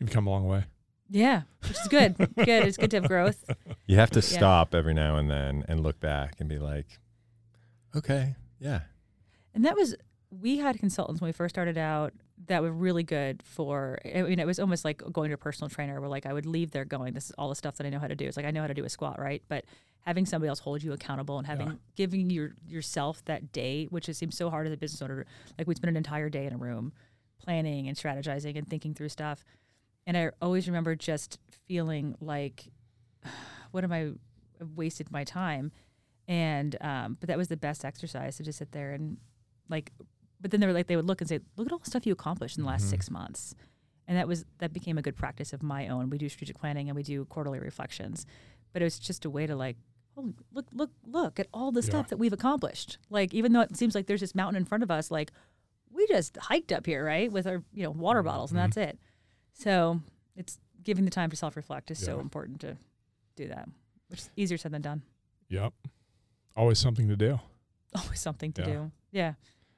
[0.00, 0.64] You've come a long way.
[1.08, 2.16] Yeah, which is good.
[2.36, 2.66] good.
[2.66, 3.44] It's good to have growth.
[3.86, 4.26] You have to Yeah.
[4.38, 6.86] stop every now and then and look back and be like,
[7.94, 8.80] okay, yeah.
[9.54, 9.94] And that was
[10.30, 12.12] we had consultants when we first started out
[12.46, 15.68] that were really good for I mean it was almost like going to a personal
[15.70, 17.90] trainer where like I would leave there going this is all the stuff that I
[17.90, 18.26] know how to do.
[18.26, 19.42] It's like I know how to do a squat, right?
[19.48, 19.64] But
[20.00, 21.74] having somebody else hold you accountable and having Yeah.
[21.94, 25.24] giving your yourself that day, which it seems so hard as a business owner,
[25.56, 26.92] like we'd spend an entire day in a room
[27.38, 29.44] planning and strategizing and thinking through stuff.
[30.06, 32.66] And I always remember just feeling like
[33.72, 34.12] what am I
[34.60, 35.72] I've wasted my time.
[36.28, 39.18] And um, but that was the best exercise to just sit there and
[39.68, 39.92] like
[40.40, 42.06] but then they were like they would look and say look at all the stuff
[42.06, 42.90] you accomplished in the last Mhm.
[42.90, 43.54] six months.
[44.08, 46.10] And that was that became a good practice of my own.
[46.10, 48.26] We do strategic planning and we do quarterly reflections.
[48.72, 49.76] But it was just a way to like
[50.16, 51.86] oh look look look at all the Yeah.
[51.86, 52.98] stuff that we've accomplished.
[53.10, 55.32] Like even though it seems like there's this mountain in front of us like
[55.90, 58.62] we just hiked up here right with our you know water bottles and Mhm.
[58.64, 58.98] that's it
[59.58, 60.00] so
[60.36, 62.76] it's giving the time to self-reflect is so important to
[63.36, 63.68] do that
[64.08, 65.02] which is easier said than done
[65.48, 65.72] Yep.
[66.56, 67.38] Always something to do.
[67.94, 68.66] always something to Yeah.
[68.66, 68.90] do.
[69.12, 69.34] Yeah.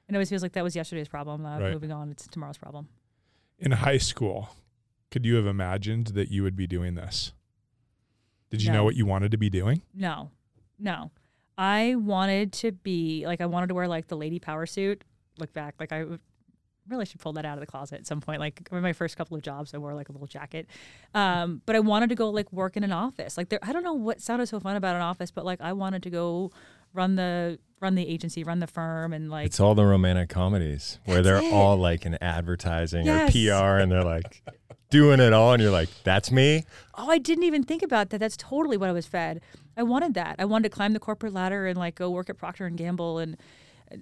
[0.07, 1.45] It always feels like that was yesterday's problem.
[1.45, 1.73] Uh, Right.
[1.73, 2.87] Moving on, it's tomorrow's problem.
[3.59, 4.49] In high school,
[5.11, 7.33] could you have imagined that you would be doing this?
[8.49, 9.83] Did you know what you wanted to be doing?
[9.93, 10.31] No,
[10.79, 11.11] no.
[11.57, 15.03] I wanted to be like, I wanted to wear like the lady power suit.
[15.37, 16.05] Look back, like I
[16.89, 18.39] really should pull that out of the closet at some point.
[18.39, 20.67] Like in my first couple of jobs, I wore like a little jacket.
[21.13, 23.37] Um, but I wanted to go like work in an office.
[23.37, 25.73] Like there, I don't know what sounded so fun about an office, but like I
[25.73, 26.51] wanted to go
[26.93, 30.99] run the run the agency, run the firm, and like It's all the romantic comedies
[31.05, 31.53] where they're it.
[31.53, 33.29] all like in advertising Yes.
[33.29, 34.41] or PR and they're like
[34.89, 36.65] doing it all and you're like, that's me.
[36.95, 38.17] Oh, I didn't even think about that.
[38.17, 39.39] That's totally what I was fed.
[39.77, 40.35] I wanted that.
[40.39, 43.17] I wanted to climb the corporate ladder and like go work at Procter and Gamble.
[43.19, 43.37] And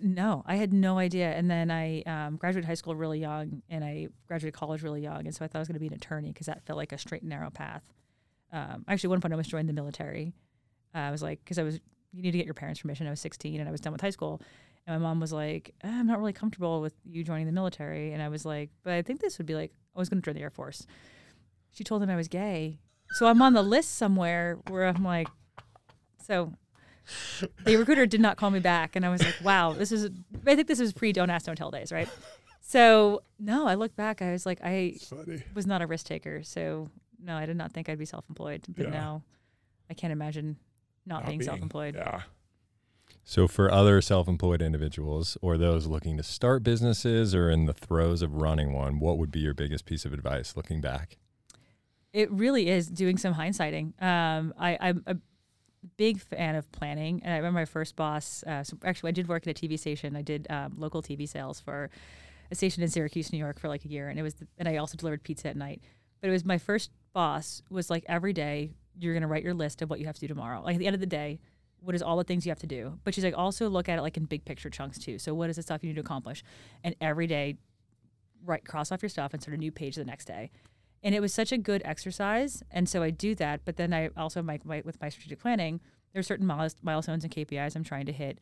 [0.02, 1.32] no, I had no idea.
[1.32, 5.26] And then I um, graduated high school really young, and I graduated college really young.
[5.26, 6.92] And so I thought I was going to be an attorney because that felt like
[6.92, 7.84] a straight and narrow path.
[8.52, 10.34] Um, actually, one point I almost joined the military.
[10.96, 11.80] Uh, I was like, because I was,
[12.14, 13.08] you need to get your parents' permission.
[13.08, 14.42] I was 16 and I was done with high school.
[14.86, 18.14] And my mom was like, "Eh, I'm not really comfortable with you joining the military.
[18.14, 20.26] And I was like, but I think this would be like, I was going to
[20.26, 20.86] join the Air Force.
[21.72, 22.80] She told him I was gay.
[23.12, 25.28] So I'm on the list somewhere where I'm like,
[26.24, 26.54] so
[27.66, 28.96] the recruiter did not call me back.
[28.96, 30.10] And I was like, wow, this is,
[30.46, 32.10] I think this is pre don't ask, don't tell days, right?
[32.62, 34.98] So no, I look back, I was like, I
[35.54, 36.44] was not a risk taker.
[36.44, 36.90] So
[37.24, 38.66] no, I did not think I'd be self employed.
[38.70, 38.92] But Yeah.
[38.92, 39.24] now
[39.90, 40.58] I can't imagine
[41.06, 41.96] not, being, self employed.
[41.96, 42.22] Yeah.
[43.24, 47.74] So, for other self employed individuals or those looking to start businesses or in the
[47.74, 51.18] throes of running one, what would be your biggest piece of advice looking back?
[52.14, 54.02] It really is doing some hindsighting.
[54.02, 55.18] Um, I, I'm a
[55.98, 58.44] big fan of planning, and I remember my first boss.
[58.44, 60.16] Uh, so actually, I did work at a TV station.
[60.16, 61.90] I did um, local TV sales for
[62.52, 64.36] a station in Syracuse, New York, for like a year, and it was.
[64.36, 65.82] The, and I also delivered pizza at night.
[66.22, 67.62] But it was my first boss.
[67.70, 70.28] Was like every day you're gonna write your list of what you have to do
[70.28, 70.62] tomorrow.
[70.62, 71.40] Like at the end of the day,
[71.80, 73.00] what is all the things you have to do?
[73.04, 75.20] But she's like also look at it like in big picture chunks too.
[75.20, 76.44] So what is the stuff you need to accomplish?
[76.84, 77.58] And every day,
[78.44, 80.52] write cross off your stuff and start a new page the next day
[81.08, 82.62] and it was such a good exercise.
[82.70, 83.62] And so i do that.
[83.64, 85.80] But then i also my, my with my strategic planning
[86.14, 88.40] there's certain milestones and kpis i'm trying to hit.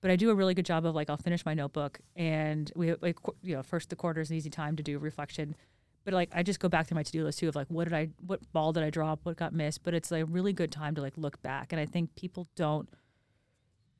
[0.00, 2.94] But i do a really good job of like i'll finish my notebook and we
[3.02, 5.56] like you know first the quarter is an easy time to do reflection.
[6.04, 7.94] But like i just go back to my to-do list too of like what did
[7.94, 9.82] i what ball did i drop what got missed?
[9.82, 11.72] But it's like a really good time to like look back.
[11.72, 12.88] And i think people don't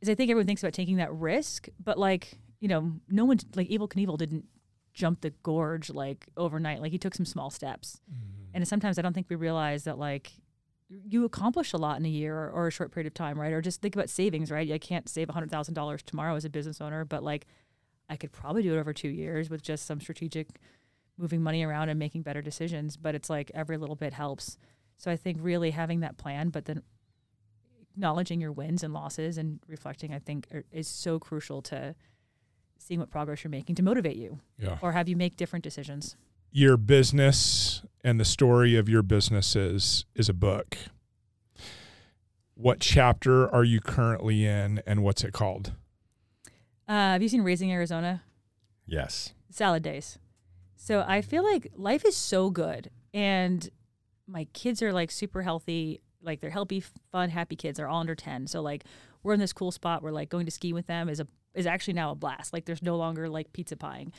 [0.01, 3.41] is i think everyone thinks about taking that risk but like you know no one
[3.57, 4.45] like Evel Knievel didn't
[4.95, 8.55] jump the gorge like overnight like he took some small steps mm-hmm.
[8.55, 10.33] and sometimes I don't think we realize that like
[11.05, 13.53] you accomplish a lot in a year or, or a short period of time, right?
[13.53, 14.71] Or just think about savings, right?
[14.71, 17.47] I can't save hundred thousand dollars tomorrow as a business owner, but like
[18.09, 20.49] I could probably do it over two years with just some strategic
[21.17, 22.97] moving money around and making better decisions.
[22.97, 24.59] But it's like every little bit helps.
[24.99, 26.83] So I think really having that plan, but then
[27.91, 31.95] acknowledging your wins and losses and reflecting, I think are, is so crucial to
[32.79, 34.79] seeing what progress you're making to motivate you Yeah.
[34.83, 36.17] or have you make different decisions.
[36.53, 40.77] Your business and the story of your businesses is a book.
[42.55, 45.73] What chapter are you currently in and what's it called?
[46.87, 48.23] Uh, have you seen Raising Arizona?
[48.87, 49.33] Yes.
[49.51, 50.19] salad days.
[50.77, 53.69] So I feel like life is so good and
[54.27, 57.77] my kids are like super healthy, like they're healthy, fun, happy kids.
[57.79, 58.47] They're all under 10.
[58.49, 58.85] So like
[59.23, 61.67] we're in this cool spot where like going to ski with them is a is
[61.67, 62.53] actually now a blast.
[62.53, 64.13] Like there's no longer like pizza pieing.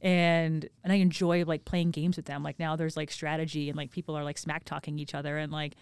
[0.00, 2.42] And and I enjoy like playing games with them.
[2.42, 5.52] Like now there's like strategy and like people are like smack talking each other and
[5.52, 5.74] like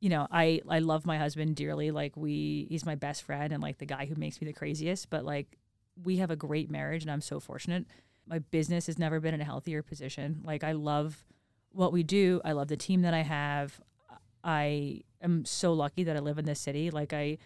[0.00, 1.90] you know, I I love my husband dearly.
[1.90, 5.10] Like we he's my best friend and like the guy who makes me the craziest,
[5.10, 5.58] but like
[6.02, 7.86] we have a great marriage and I'm so fortunate
[8.30, 10.40] my business has never been in a healthier position.
[10.44, 11.24] Like I love
[11.72, 12.40] what we do.
[12.44, 13.80] I love the team that I have.
[14.44, 16.90] I am so lucky that I live in this city.
[16.90, 17.38] Like I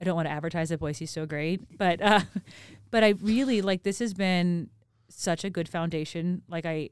[0.00, 2.20] I don't want to advertise that Boise's so great, but uh
[2.90, 4.70] but I really like this has been
[5.08, 6.42] such a good foundation.
[6.48, 6.90] Like I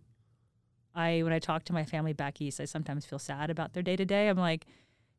[0.95, 3.83] I when I talk to my family back east, I sometimes feel sad about their
[3.83, 4.29] day to day.
[4.29, 4.67] I'm like,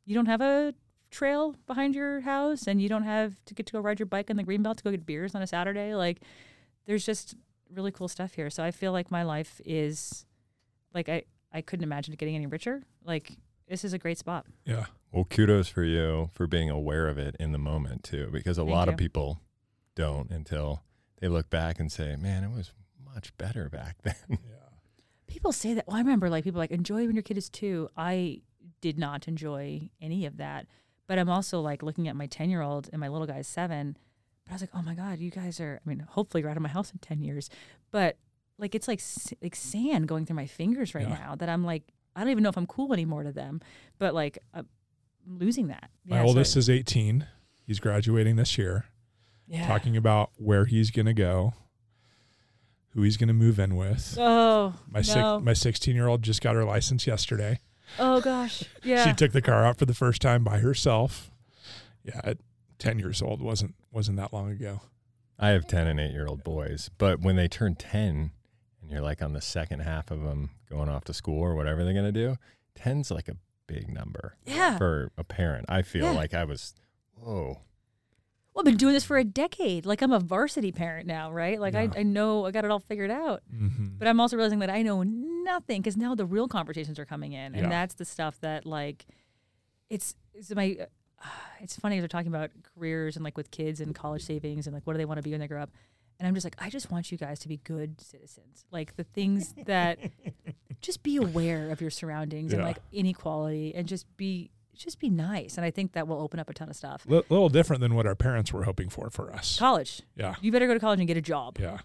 [0.05, 0.73] you don't have a
[1.11, 4.29] trail behind your house and you don't have to get to go ride your bike
[4.29, 5.93] on the greenbelt to go get beers on a Saturday.
[5.95, 6.21] Like
[6.85, 7.35] there's just
[7.73, 8.49] really cool stuff here.
[8.49, 10.25] So I feel like my life is
[10.93, 12.83] like I I couldn't imagine it getting any richer.
[13.03, 13.37] Like
[13.73, 14.45] this is a great spot.
[14.65, 14.85] Yeah.
[15.11, 18.61] Well, kudos for you for being aware of it in the moment too, because a
[18.61, 18.91] Thank lot you.
[18.93, 19.41] of people
[19.95, 20.83] don't until
[21.19, 22.71] they look back and say, "Man, it was
[23.13, 24.37] much better back then." Yeah.
[25.27, 25.87] People say that.
[25.87, 27.89] Well, I remember like people like enjoy when your kid is two.
[27.97, 28.41] I
[28.81, 30.67] did not enjoy any of that.
[31.07, 33.97] But I'm also like looking at my 10 year old and my little guy's seven.
[34.45, 36.57] But I was like, oh my God, you guys are, I mean, hopefully you're out
[36.57, 37.49] of my house in 10 years.
[37.91, 38.17] But
[38.57, 39.01] like it's like
[39.41, 41.15] like sand going through my fingers right Yeah.
[41.17, 41.83] now that I'm like,
[42.15, 43.61] I don't even know if I'm cool anymore to them.
[43.99, 44.67] But like, I'm
[45.27, 45.89] losing that.
[46.05, 47.25] My Yeah, so- oldest is 18.
[47.65, 48.85] He's graduating this year.
[49.47, 49.65] yeah.
[49.67, 51.53] Talking about where he's going to go,
[52.89, 54.17] who he's going to move in with.
[54.19, 57.59] Oh, My six, my 16 year old just got her license yesterday.
[57.99, 58.63] oh gosh.
[58.83, 59.05] Yeah.
[59.05, 61.31] She took the car out for the first time by herself.
[62.03, 62.37] Yeah, at
[62.79, 64.81] 10 years old wasn't wasn't that long ago.
[65.39, 68.31] I have 10 and 8 year old boys, but when they turn 10 and
[68.93, 71.93] you're like on the second half of them going off to school or whatever they're
[71.93, 72.37] going to do,
[72.79, 73.35] 10's like a
[73.67, 74.77] big number yeah.
[74.77, 75.65] for a parent.
[75.69, 76.11] I feel Yeah.
[76.11, 76.73] like I was,
[77.15, 77.59] whoa.
[78.53, 79.85] Well, I've been doing this for a decade.
[79.85, 81.59] Like I'm a varsity parent now, right?
[81.59, 81.87] Like Yeah.
[81.95, 83.41] I, I know I got it all figured out.
[83.53, 83.97] Mm-hmm.
[83.97, 87.33] But I'm also realizing that I know nothing because now the real conversations are coming
[87.33, 87.69] in, and Yeah.
[87.69, 89.05] that's the stuff that like,
[89.89, 90.77] it's it's my.
[90.79, 90.85] Uh,
[91.61, 94.73] it's funny as we're talking about careers and like with kids and college savings and
[94.73, 95.71] like what do they want to be when they grow up,
[96.19, 98.65] and I'm just like I just want you guys to be good citizens.
[98.71, 99.99] Like the things that,
[100.81, 105.57] just be aware of your surroundings and like inequality and just be just be nice.
[105.57, 107.05] And I think that will open up a ton of stuff.
[107.05, 109.57] A little different than what our parents were hoping for for us.
[109.57, 110.01] College.
[110.15, 110.35] Yeah.
[110.41, 111.57] You better go to college and get a job.
[111.59, 111.79] Yeah.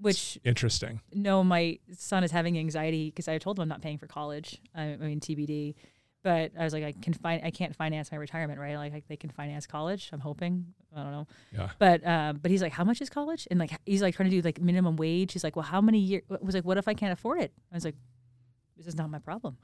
[0.00, 1.00] Which interesting.
[1.12, 4.60] No, my son is having anxiety because I told him I'm not paying for college.
[4.74, 5.74] I, I mean TBD.
[6.28, 8.76] But I was like, I can find, I can't finance my retirement, right?
[8.76, 10.10] Like, they can finance college.
[10.12, 10.74] I'm hoping.
[10.94, 11.26] I don't know.
[11.56, 11.70] Yeah.
[11.78, 13.48] But um, but he's like, how much is college?
[13.50, 15.32] And like, he's like trying to do like minimum wage.
[15.32, 16.24] He's like, well, how many years?
[16.28, 17.50] Was like, what if I can't afford it?
[17.72, 17.94] I was like,
[18.76, 19.56] this is not my problem.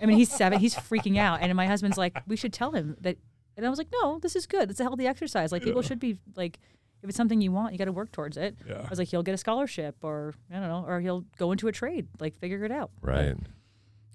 [0.00, 0.58] I mean, he's seven.
[0.58, 3.18] He's freaking out, and my husband's like, we should tell him that.
[3.58, 4.70] And I was like, no, this is good.
[4.70, 5.52] It's a healthy exercise.
[5.52, 6.60] Like people should be like,
[7.02, 8.56] if it's something you want, you got to work towards it.
[8.66, 8.80] Yeah.
[8.86, 11.68] I was like, he'll get a scholarship, or I don't know, or he'll go into
[11.68, 12.08] a trade.
[12.20, 12.90] Like figure it out.
[13.02, 13.36] Right.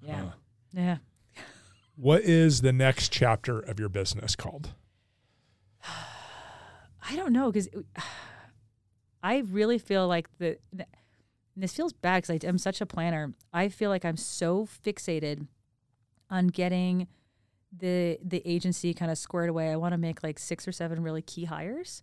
[0.02, 0.16] But, yeah.
[0.16, 0.32] Huh.
[0.74, 0.98] Yeah.
[1.96, 4.74] What is the next chapter of your business called?
[5.86, 7.70] I don't know because
[9.24, 10.58] I really feel like the.
[11.56, 13.34] this feels bad because I'm such a planner.
[13.54, 15.48] I feel like I'm so fixated
[16.30, 17.08] on getting
[17.78, 19.72] the the agency kind of squared away.
[19.72, 22.02] I want to make like six or seven really key hires,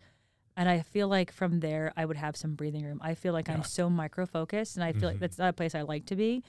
[0.56, 3.00] and I feel like from there I would have some breathing room.
[3.02, 3.54] I feel like Yeah.
[3.54, 5.12] I'm so micro focused, and I feel Mhm.
[5.12, 6.42] like that's not a place I like to be.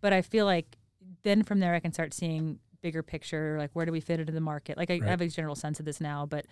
[0.00, 0.76] But I feel like
[1.22, 4.32] then from there I can start seeing bigger picture, like where do we fit into
[4.32, 4.76] the market?
[4.76, 5.04] Like I, Right.
[5.04, 6.46] I have a general sense of this now, but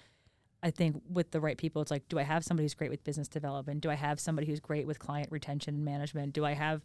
[0.62, 3.04] I think with the right people, it's like, do I have somebody who's great with
[3.04, 3.80] business development?
[3.82, 6.32] Do I have somebody who's great with client retention and management?
[6.32, 6.82] Do I have,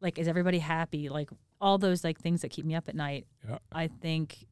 [0.00, 1.08] like, is everybody happy?
[1.08, 1.30] Like
[1.60, 3.26] all those like things that keep me up at night.
[3.48, 3.58] Yeah.
[3.72, 4.46] I think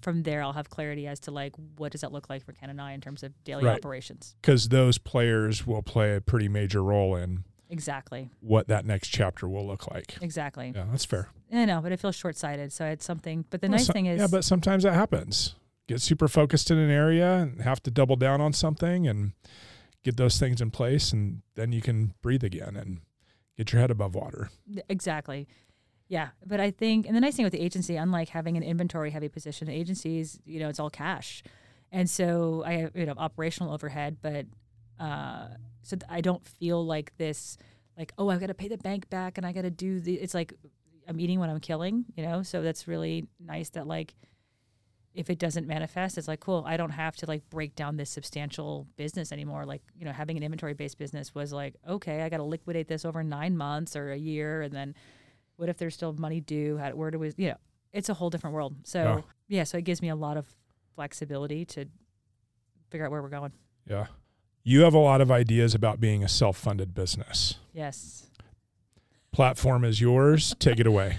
[0.00, 2.70] from there I'll have clarity as to like what does that look like for Ken
[2.70, 3.76] and I in terms of daily Right.
[3.76, 4.36] operations.
[4.40, 8.30] Because those players will play a pretty major role in Exactly.
[8.40, 10.16] what that next chapter will look like.
[10.22, 10.72] Exactly.
[10.74, 11.28] Yeah, that's fair.
[11.52, 12.72] I know, but it feels short sighted.
[12.72, 13.44] So it's something.
[13.50, 15.54] But the Well, nice so- thing is, yeah, but sometimes that happens.
[15.86, 19.32] Get super focused in an area and have to double down on something and
[20.04, 23.00] get those things in place, and then you can breathe again and
[23.56, 24.50] get your head above water.
[24.88, 25.48] Exactly.
[26.08, 26.28] Yeah.
[26.46, 29.28] But I think, and the nice thing with the agency, unlike having an inventory heavy
[29.28, 31.42] position, agencies, you know, it's all cash.
[31.90, 34.46] And so I have, you know, operational overhead, but
[35.00, 35.48] uh,
[35.82, 37.56] so th- I don't feel like this,
[37.96, 40.14] like, oh, I've got to pay the bank back and I got to do the,
[40.14, 40.52] it's like
[41.08, 42.42] I'm eating what I'm killing, you know?
[42.42, 44.14] So that's really nice that, like,
[45.14, 48.08] if it doesn't manifest, it's like, cool, I don't have to like break down this
[48.10, 49.64] substantial business anymore.
[49.64, 52.86] Like, you know, having an inventory based business was like, okay, I got to liquidate
[52.86, 54.62] this over nine months or a year.
[54.62, 54.94] And then
[55.56, 56.76] what if there's still money due?
[56.76, 57.56] How, where do we, you know,
[57.92, 58.76] it's a whole different world.
[58.84, 59.20] So, Yeah.
[59.48, 60.46] yeah, so it gives me a lot of
[60.94, 61.86] flexibility to
[62.90, 63.52] figure out where we're going.
[63.88, 64.06] Yeah.
[64.62, 67.54] You have a lot of ideas about being a self funded business.
[67.72, 68.27] Yes.
[69.32, 70.54] Platform is yours.
[70.58, 71.18] Take it away.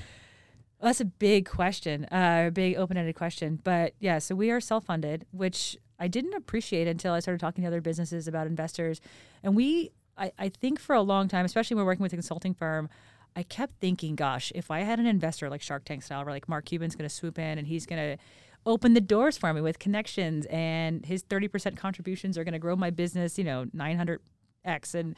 [0.79, 3.59] Well, that's a big question, uh, a big open ended question.
[3.63, 7.63] But yeah, so we are self funded, which I didn't appreciate until I started talking
[7.63, 9.01] to other businesses about investors.
[9.43, 12.15] And we, I, I think for a long time, especially when we're working with a
[12.15, 12.89] consulting firm,
[13.35, 16.47] I kept thinking, gosh, if I had an investor like Shark Tank style, where like
[16.47, 18.23] Mark Cuban's going to swoop in and he's going to
[18.65, 22.75] open the doors for me with connections and his 30% contributions are going to grow
[22.75, 24.95] my business, you know, 900x.
[24.95, 25.17] And,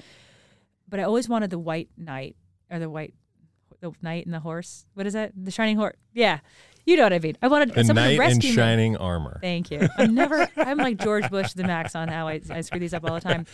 [0.90, 2.36] but I always wanted the white knight
[2.72, 3.14] or the white
[3.82, 4.86] the knight and the horse.
[4.94, 5.32] What is that?
[5.36, 5.96] The shining horse.
[6.14, 6.40] Yeah,
[6.86, 7.36] you know what I mean.
[7.42, 8.56] I wanted The someone to knight in rescue me.
[8.56, 9.40] shining armor.
[9.42, 9.88] Thank you.
[9.98, 10.48] I'm never.
[10.56, 13.22] I'm like George Bush the max on how I, I screw these up all the
[13.22, 13.46] time.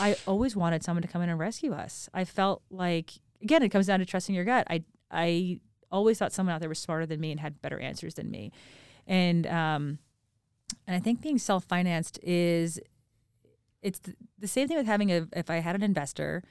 [0.00, 2.08] I always wanted someone to come in and rescue us.
[2.12, 4.66] I felt like again, it comes down to trusting your gut.
[4.68, 8.14] I I always thought someone out there was smarter than me and had better answers
[8.14, 8.50] than me,
[9.06, 9.98] and um,
[10.88, 12.80] and I think being self financed is
[13.82, 15.28] it's the, the same thing with having a.
[15.34, 16.42] If I had an investor.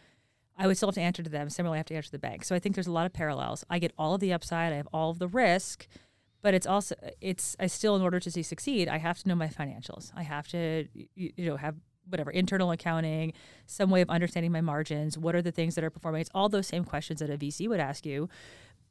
[0.57, 1.49] I would still have to answer to them.
[1.49, 2.43] Similarly, I have to answer to the bank.
[2.43, 3.65] So I think there's a lot of parallels.
[3.69, 4.73] I get all of the upside.
[4.73, 5.87] I have all of the risk,
[6.41, 9.35] but it's also it's I still in order to see succeed, I have to know
[9.35, 10.11] my financials.
[10.15, 11.75] I have to you, you know have
[12.07, 13.33] whatever internal accounting,
[13.65, 15.17] some way of understanding my margins.
[15.17, 16.21] What are the things that are performing?
[16.21, 18.27] It's all those same questions that a VC would ask you,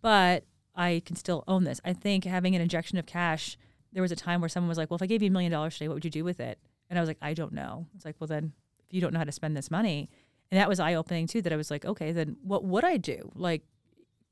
[0.00, 0.44] but
[0.74, 1.80] I can still own this.
[1.84, 3.56] I think having an injection of cash.
[3.92, 5.50] There was a time where someone was like, "Well, if I gave you a million
[5.50, 7.86] dollars today, what would you do with it?" And I was like, "I don't know."
[7.96, 10.08] It's like, "Well, then if you don't know how to spend this money."
[10.50, 11.42] And that was eye opening too.
[11.42, 13.30] That I was like, okay, then what would I do?
[13.34, 13.62] Like,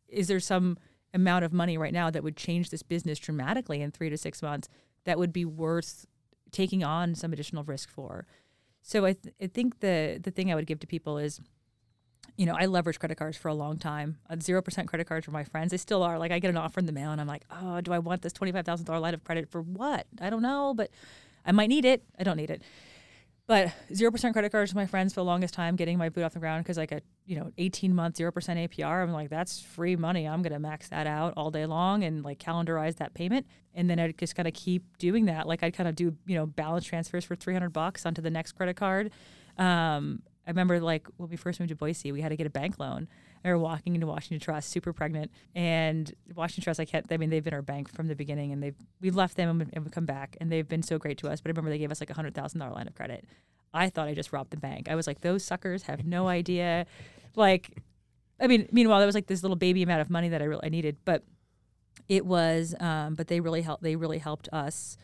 [0.09, 0.79] is there some
[1.15, 4.43] amount of money right now that would change this business dramatically in three to six
[4.43, 4.69] months
[5.05, 6.07] that would be worth
[6.51, 8.27] taking on some additional risk for?
[8.83, 11.41] So I, th- I think the the thing I would give to people is,
[12.37, 14.19] you know, I leveraged credit cards for a long time.
[14.31, 15.71] Uh, zero percent credit cards for my friends.
[15.71, 16.19] They still are.
[16.19, 18.23] Like I get an offer in the mail, and I'm like, oh, do I want
[18.23, 20.07] this twenty five thousand dollar line of credit for what?
[20.21, 20.91] I don't know, but
[21.45, 22.03] I might need it.
[22.19, 22.63] I don't need it.
[23.49, 26.35] But zero percent credit cards my friends for the longest time, getting my boot off
[26.35, 29.03] the ground because like a you know eighteen month zero percent APR.
[29.03, 30.29] I'm like that's free money.
[30.29, 33.99] I'm gonna max that out all day long and like calendarize that payment, and then
[33.99, 35.49] I'd just kind of keep doing that.
[35.49, 38.31] Like I'd kind of do you know balance transfers for three hundred bucks onto the
[38.31, 39.11] next credit card.
[39.57, 42.51] Um, I remember like when we first moved to Boise, we had to get a
[42.51, 43.09] bank loan.
[43.45, 46.81] I were walking into Washington Trust, super pregnant, and Washington Trust.
[46.81, 47.07] I can't.
[47.11, 49.85] I mean, they've been our bank from the beginning, and they've we left them and
[49.85, 51.41] we come back, and they've been so great to us.
[51.41, 53.25] But I remember they gave us like a hundred thousand dollar line of credit.
[53.73, 54.89] I thought I just robbed the bank.
[54.89, 56.87] I was like, those suckers have no idea.
[57.37, 57.83] Like,
[58.41, 60.65] I mean, meanwhile, there was like this little baby amount of money that I really
[60.65, 61.25] I needed, but
[62.09, 62.75] it was.
[62.81, 63.83] Um, but they really helped.
[63.83, 64.97] They really helped us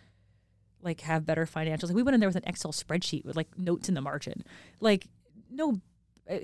[0.82, 1.84] like have better financials.
[1.84, 4.44] Like we went in there with an Excel spreadsheet with like notes in the margin.
[4.80, 5.08] Like
[5.50, 5.80] no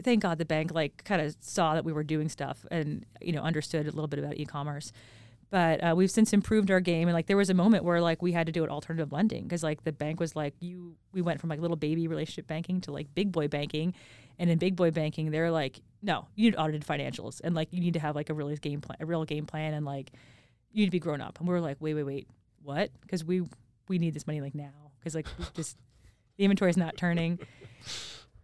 [0.02, 3.32] thank God the bank like kind of saw that we were doing stuff and you
[3.32, 4.92] know understood a little bit about e-commerce.
[5.50, 8.22] But uh, we've since improved our game and like there was a moment where like
[8.22, 11.22] we had to do it alternative lending because like the bank was like you we
[11.22, 13.94] went from like little baby relationship banking to like big boy banking,
[14.38, 17.80] and in big boy banking they're like no you need audited financials and like you
[17.80, 20.12] need to have like a real game plan a real game plan and like
[20.72, 22.28] you need to be grown up and we are like wait wait wait
[22.62, 23.42] what because we
[23.88, 25.76] we need this money like now because like just
[26.40, 27.38] the inventory is not turning.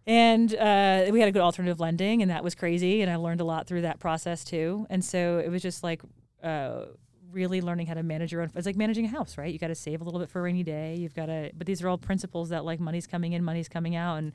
[0.07, 3.01] And uh, we had a good alternative lending, and that was crazy.
[3.01, 4.87] And I learned a lot through that process too.
[4.89, 6.01] And so it was just like
[6.41, 6.85] uh,
[7.29, 8.49] really learning how to manage your own.
[8.55, 9.51] It's like managing a house, right?
[9.51, 10.95] You got to save a little bit for a rainy day.
[10.95, 13.97] You've got to, but these are all principles that like money's coming in, money's coming
[13.97, 14.15] out.
[14.15, 14.31] And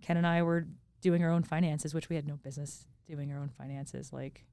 [0.00, 0.66] Ken and I were
[1.00, 4.12] doing our own finances, which we had no business doing our own finances.
[4.12, 4.44] Like,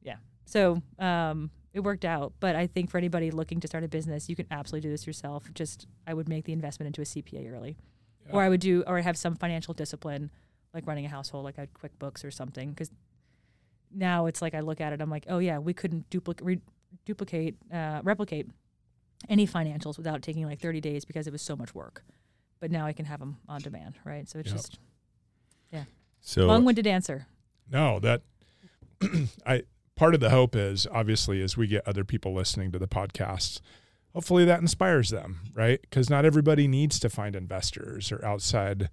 [0.00, 0.16] yeah.
[0.44, 2.34] So um, it worked out.
[2.38, 5.08] But I think for anybody looking to start a business, you can absolutely do this
[5.08, 5.50] yourself.
[5.54, 7.76] Just I would make the investment into a CPA early,
[8.26, 8.34] yeah.
[8.34, 10.30] or I would do, or I have some financial discipline,
[10.74, 12.70] like running a household, like a QuickBooks or something.
[12.70, 12.90] Because
[13.94, 16.06] now it's like I look at it, I'm like, oh yeah, we couldn't
[16.40, 16.60] re-
[17.04, 18.48] duplicate, uh, replicate
[19.28, 22.04] any financials without taking like 30 days because it was so much work.
[22.60, 24.28] But now I can have them on demand, right?
[24.28, 24.56] So it's yep.
[24.56, 24.78] just,
[25.72, 25.84] yeah.
[26.20, 27.26] So long-winded answer.
[27.70, 28.22] No, that
[29.46, 29.64] I
[29.96, 33.60] part of the hope is obviously as we get other people listening to the podcast,
[34.14, 35.80] hopefully that inspires them, right?
[35.80, 38.88] Because not everybody needs to find investors or outside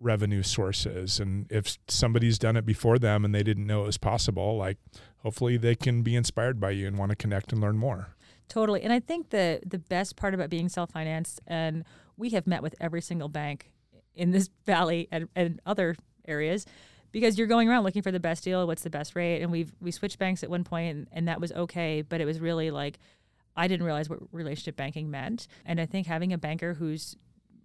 [0.00, 1.20] revenue sources.
[1.20, 4.78] And if somebody's done it before them and they didn't know it was possible, like
[5.18, 8.14] hopefully they can be inspired by you and want to connect and learn more.
[8.48, 8.82] Totally.
[8.82, 11.84] And I think the the best part about being self-financed and
[12.16, 13.70] we have met with every single bank
[14.14, 15.96] in this valley and, and other
[16.26, 16.66] areas
[17.12, 19.72] because you're going around looking for the best deal, what's the best rate, and we've
[19.80, 22.70] we switched banks at one point, and, and that was okay, but it was really
[22.70, 22.98] like
[23.60, 27.16] I didn't realize what relationship banking meant, and I think having a banker who's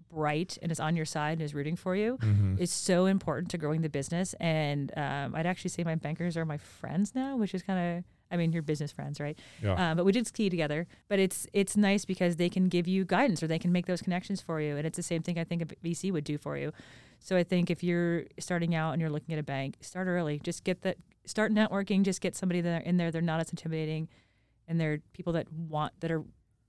[0.09, 2.55] bright and is on your side and is rooting for you mm-hmm.
[2.57, 4.33] is so important to growing the business.
[4.39, 8.03] And um, I'd actually say my bankers are my friends now, which is kind of
[8.31, 9.37] I mean, you're business friends, right?
[9.61, 9.91] Yeah.
[9.91, 10.87] Um, but we did ski together.
[11.07, 14.01] But it's it's nice because they can give you guidance or they can make those
[14.01, 16.57] connections for you, and it's the same thing I think a VC would do for
[16.57, 16.73] you.
[17.19, 20.39] So I think if you're starting out and you're looking at a bank, start early.
[20.39, 22.03] Just get that start networking.
[22.03, 23.11] Just get somebody that in there.
[23.11, 24.09] They're not as intimidating,
[24.67, 26.23] and they're people that want that are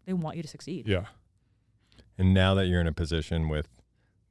[0.07, 0.87] they want you to succeed.
[0.87, 1.07] Yeah.
[2.19, 3.69] And now that you're in a position with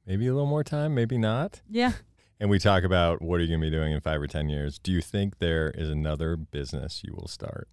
[0.06, 1.60] maybe a little more time, maybe not.
[1.68, 1.92] Yeah.
[2.38, 4.48] And we talk about what are you going to be doing in five or ten
[4.48, 4.78] years.
[4.78, 7.68] Do you think there is another business you will start?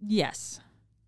[0.00, 0.60] Yes.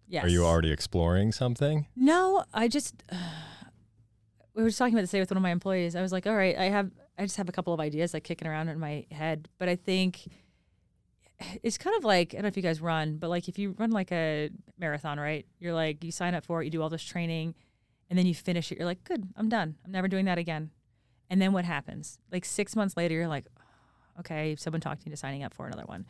[0.09, 0.25] Yes.
[0.25, 1.87] Are you already exploring something?
[1.95, 3.05] No, I just.
[3.11, 3.17] Uh,
[4.55, 5.95] we were just talking about this today with one of my employees.
[5.95, 8.25] I was like, all right, I have, I just have a couple of ideas like
[8.25, 10.27] kicking around in my head, but I think
[11.63, 13.75] it's kind of like I don't know if you guys run, but like if you
[13.79, 15.47] run like a marathon, right?
[15.59, 17.55] You're like you sign up for it, you do all this training,
[18.09, 18.79] and then you finish it.
[18.79, 19.77] You're like, good, I'm done.
[19.85, 20.71] I'm never doing that again.
[21.29, 22.19] And then what happens?
[22.33, 23.47] Like six months later, you're like,
[24.19, 26.07] okay, someone talked me into signing up for another one.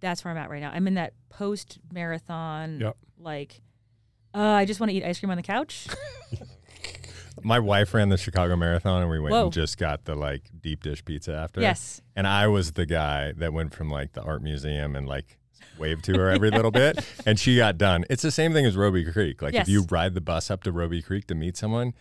[0.00, 0.70] That's where I'm at right now.
[0.72, 2.96] I'm in that post marathon, yep.
[3.18, 3.60] like,
[4.34, 5.86] uh, I just want to eat ice cream on the couch.
[7.42, 9.44] My wife ran the Chicago Marathon, and we went Whoa.
[9.44, 11.60] and just got the like deep dish pizza after.
[11.60, 12.00] Yes.
[12.14, 15.38] And I was the guy that went from like the art museum and like
[15.78, 18.04] waved to her every little bit, and she got done.
[18.08, 19.42] It's the same thing as Robie Creek.
[19.42, 19.66] Like yes.
[19.66, 21.94] if you ride the bus up to Robie Creek to meet someone,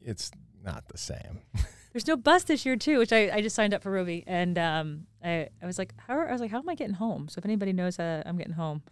[0.00, 0.30] it's
[0.64, 1.40] not the same.
[1.92, 4.58] There's no bus this year too, which I, I just signed up for Robie, and
[4.58, 7.28] um, I, I was like, how I was like, how am I getting home?
[7.28, 8.82] So if anybody knows uh, I'm getting home,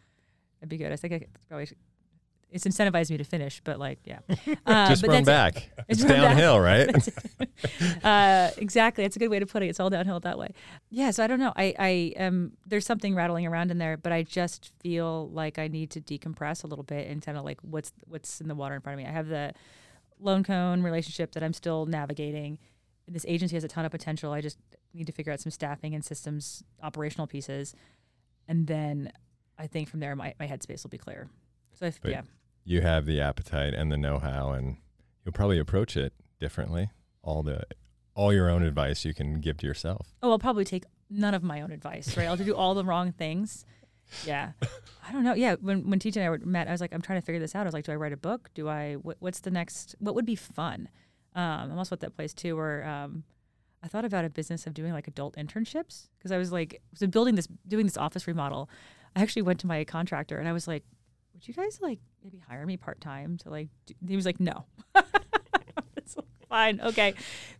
[0.60, 0.92] that'd be good.
[0.92, 1.68] I think I probably
[2.50, 4.20] it's incentivized me to finish, but like, yeah.
[4.66, 5.56] Uh, Just run back.
[5.78, 5.84] It.
[5.88, 6.90] It's, it's downhill, right?
[8.04, 9.04] uh, exactly.
[9.04, 9.66] It's a good way to put it.
[9.66, 10.48] It's all downhill that way.
[10.90, 11.10] Yeah.
[11.10, 11.52] So I don't know.
[11.54, 15.68] I, I am, there's something rattling around in there, but I just feel like I
[15.68, 18.74] need to decompress a little bit and kind of like what's, what's in the water
[18.74, 19.08] in front of me.
[19.08, 19.52] I have the
[20.18, 22.58] Lone Cone relationship that I'm still navigating.
[23.06, 24.32] This agency has a ton of potential.
[24.32, 24.58] I just
[24.92, 27.74] need to figure out some staffing and systems, operational pieces.
[28.48, 29.12] And then
[29.58, 31.28] I think from there, my, my headspace will be clear.
[31.78, 32.22] So if, yeah,
[32.64, 34.76] you have the appetite and the know-how, and
[35.24, 36.90] you'll probably approach it differently.
[37.22, 37.64] All the
[38.14, 40.14] all your own advice you can give to yourself.
[40.22, 42.16] Oh, I'll probably take none of my own advice.
[42.16, 43.64] Right, I'll do all the wrong things.
[44.24, 44.52] Yeah,
[45.08, 45.34] I don't know.
[45.34, 47.40] Yeah, when when TJ and I were met, I was like, I'm trying to figure
[47.40, 47.62] this out.
[47.62, 48.50] I was like, do I write a book?
[48.54, 48.94] Do I?
[48.94, 49.94] What, what's the next?
[49.98, 50.88] What would be fun?
[51.34, 53.24] Um, I'm also at that place too where um,
[53.82, 57.06] I thought about a business of doing like adult internships because I was like, so
[57.06, 58.70] building this, doing this office remodel.
[59.14, 60.82] I actually went to my contractor and I was like,
[61.36, 64.40] would you guys like maybe hire me part time to like, do, he was like,
[64.40, 64.64] no.
[65.96, 66.16] it's
[66.48, 67.14] fine, okay.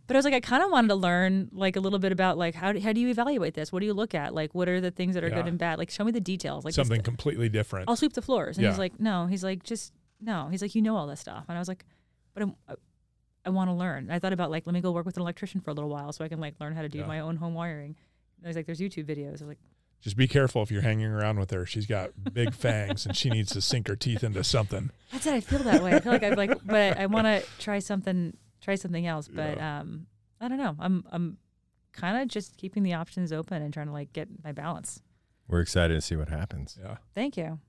[0.07, 2.37] But I was like, I kind of wanted to learn like a little bit about
[2.37, 3.71] like how do, how do you evaluate this?
[3.71, 4.33] What do you look at?
[4.33, 5.35] Like, what are the things that are Yeah.
[5.35, 5.77] good and bad?
[5.77, 6.65] Like, show me the details.
[6.65, 7.89] Like Something completely different.
[7.89, 8.57] I'll sweep the floors.
[8.57, 8.71] And Yeah.
[8.71, 9.27] he's like, no.
[9.27, 10.47] He's like, just no.
[10.49, 11.45] He's like, you know all this stuff.
[11.47, 11.85] And I was like,
[12.33, 14.05] but I'm, uh, I, I want to learn.
[14.05, 15.89] And I thought about like, let me go work with an electrician for a little
[15.89, 17.05] while so I can like learn how to do Yeah.
[17.05, 17.95] my own home wiring.
[18.39, 19.27] And he's like, there's YouTube videos.
[19.27, 19.59] I was like,
[20.01, 21.65] Just be careful if you're hanging around with her.
[21.65, 24.91] She's got big fangs and she needs to sink her teeth into something.
[25.11, 25.33] that's it.
[25.33, 25.95] I feel that way.
[25.95, 29.27] I feel like I'm like, but I want to try something, try something else.
[29.27, 30.07] But um,
[30.39, 30.75] I don't know.
[30.79, 31.37] I'm I'm
[31.93, 35.01] kind of just keeping the options open and trying to like get my balance.
[35.47, 36.77] We're excited to see what happens.
[36.81, 36.97] Yeah.
[37.15, 37.59] Thank you.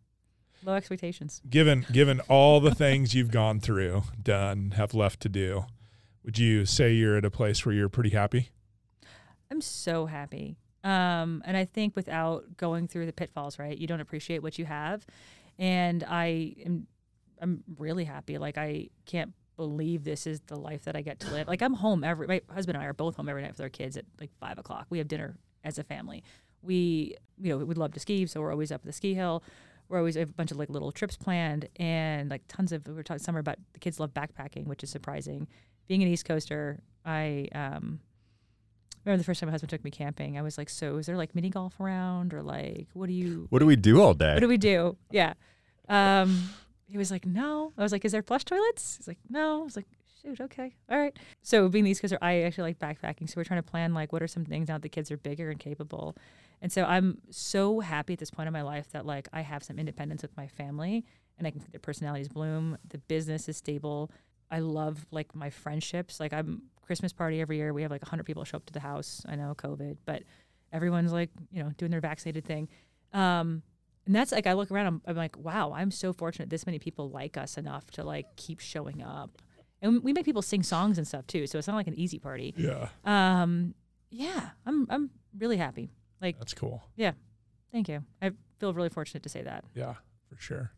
[0.65, 1.41] Low expectations.
[1.49, 5.65] Given given all the things you've gone through, done, have left to do,
[6.25, 8.51] would you say you're at a place where you're pretty happy?
[9.51, 10.57] I'm so happy.
[10.85, 14.65] Um, and I think without going through the pitfalls, right, you don't appreciate what you
[14.65, 15.05] have.
[15.59, 16.87] And I am,
[17.41, 18.39] I'm really happy.
[18.39, 21.49] Like I can't believe this is the life that I get to live.
[21.49, 22.27] Like I'm home every.
[22.27, 24.59] My husband and I are both home every night with our kids at like five
[24.59, 24.87] o'clock.
[24.89, 26.23] We have dinner as a family.
[26.63, 29.43] We, you know, we love to ski, so we're always up at the ski hill.
[29.89, 32.87] We're always have a bunch of like little trips planned, and like tons of.
[32.87, 35.49] We were talking summer about the kids love backpacking, which is surprising.
[35.89, 38.01] Being an East Coaster, I um,
[39.09, 40.39] remember the first time my husband took me camping.
[40.39, 43.47] I was like, "So is there like mini golf around, or like what do you
[43.51, 44.35] What do we do all day?
[44.35, 45.35] what do we do?" Yeah.
[45.89, 46.51] Um,
[46.87, 49.65] he was like, "No." I was like, "Is there flush toilets?" He's like, "No." I
[49.65, 49.87] was like,
[50.23, 53.29] "Shoot, okay, all right." So being these kids are, I actually like backpacking.
[53.29, 55.17] So we're trying to plan like what are some things now that the kids are
[55.17, 56.17] bigger and capable.
[56.61, 59.63] And so I'm so happy at this point in my life that like I have
[59.63, 61.05] some independence with my family
[61.39, 62.77] and I can see their personalities bloom.
[62.89, 64.11] The business is stable.
[64.51, 66.21] I love like my friendships.
[66.21, 67.73] Like I'm Christmas party every year.
[67.73, 69.23] We have like 100 people show up to the house.
[69.29, 70.23] I know COVID, but
[70.73, 72.69] everyone's like, you know, doing their vaccinated thing.
[73.13, 73.63] Um,
[74.07, 76.79] and that's like I look around, I'm, I'm like, wow, I'm so fortunate this many
[76.79, 79.43] people like us enough to like keep showing up.
[79.83, 82.19] And we make people sing songs and stuff too, so it's not like an easy
[82.19, 82.55] party.
[82.57, 82.89] Yeah.
[83.05, 83.75] Um,
[84.11, 85.91] yeah, I'm I'm really happy.
[86.21, 86.83] Like that's cool.
[86.97, 87.13] Yeah.
[87.71, 88.03] Thank you.
[88.21, 89.65] I feel really fortunate to say that.
[89.75, 89.95] Yeah,
[90.27, 90.73] for sure.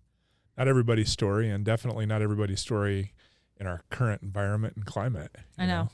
[0.58, 3.14] Not everybody's story, and definitely not everybody's story
[3.61, 5.36] in our current environment and climate.
[5.58, 5.90] I know.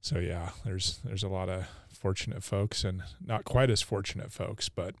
[0.00, 4.68] So yeah, there's there's a lot of fortunate folks and not quite as fortunate folks,
[4.68, 4.94] but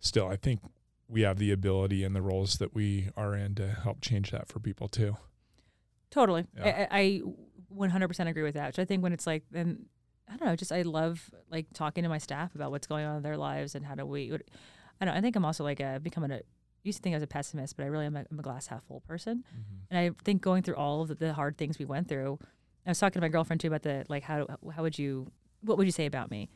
[0.00, 0.60] still, I think
[1.06, 4.48] we have the ability and the roles that we are in to help change that
[4.48, 5.16] for people too.
[6.10, 6.46] Totally.
[6.56, 6.86] Yeah.
[6.90, 7.22] I, I I
[7.88, 8.74] 100% agree with that.
[8.74, 9.86] So I think when it's like, then
[10.28, 13.18] I don't know, just I love like talking to my staff about what's going on
[13.18, 14.32] in their lives and how do we,
[15.00, 16.40] I don't, I think I'm also like a, becoming a,
[16.82, 18.66] used to think I was a pessimist, but I really am a, I'm a glass
[18.66, 19.44] half full person.
[19.48, 19.76] Mm-hmm.
[19.90, 22.38] And I think going through all of the, the hard things we went through,
[22.86, 25.30] I was talking to my girlfriend too about the, like, how, how would you,
[25.62, 26.48] what would you say about me?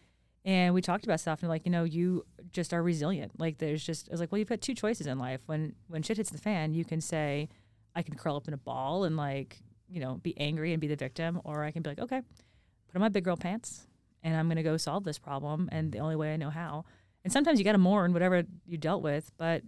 [0.45, 3.33] And we talked about stuff and like, you know, you just are resilient.
[3.39, 5.41] Like there's just, I was like, well, you've got two choices in life.
[5.47, 7.49] When, when shit hits the fan, you can say,
[7.95, 9.59] I can curl up in a ball and like,
[9.89, 12.97] you know, be angry and be the victim, or I can be like, okay, put
[12.97, 13.87] on my big girl pants
[14.23, 15.69] and I'm going to go solve this problem.
[15.73, 16.85] And the only way I know how.
[17.23, 19.63] And sometimes you got to mourn whatever you dealt with, but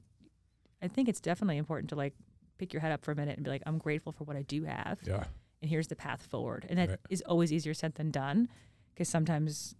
[0.82, 2.14] I think it's definitely important to like
[2.58, 4.42] pick your head up for a minute and be like, I'm grateful for what I
[4.42, 4.98] do have.
[5.04, 5.24] Yeah.
[5.62, 6.66] And here's the path forward.
[6.68, 7.30] And that is Right.
[7.30, 8.48] always easier said than done
[8.90, 9.74] because sometimes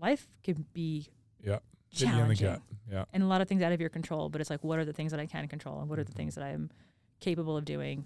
[0.00, 1.08] life can be
[1.42, 1.58] Yeah.
[1.92, 2.60] Challenging.
[2.88, 3.04] Yeah.
[3.12, 4.28] and a lot of things out of your control.
[4.28, 6.10] But it's like, what are the things that I can control, and what are the
[6.10, 6.16] mm-hmm.
[6.18, 6.70] things that I am
[7.20, 8.04] capable of doing?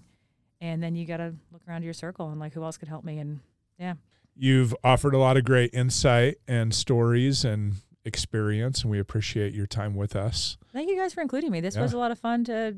[0.61, 3.03] And then you got to look around your circle and like, who else could help
[3.03, 3.19] me?
[3.19, 3.41] And
[3.77, 3.95] yeah.
[4.35, 7.75] You've offered a lot of great insight and stories and
[8.05, 10.57] experience, and we appreciate your time with us.
[10.73, 11.59] thank you guys for including me.
[11.61, 11.81] This Yeah.
[11.81, 12.75] was a lot of fun to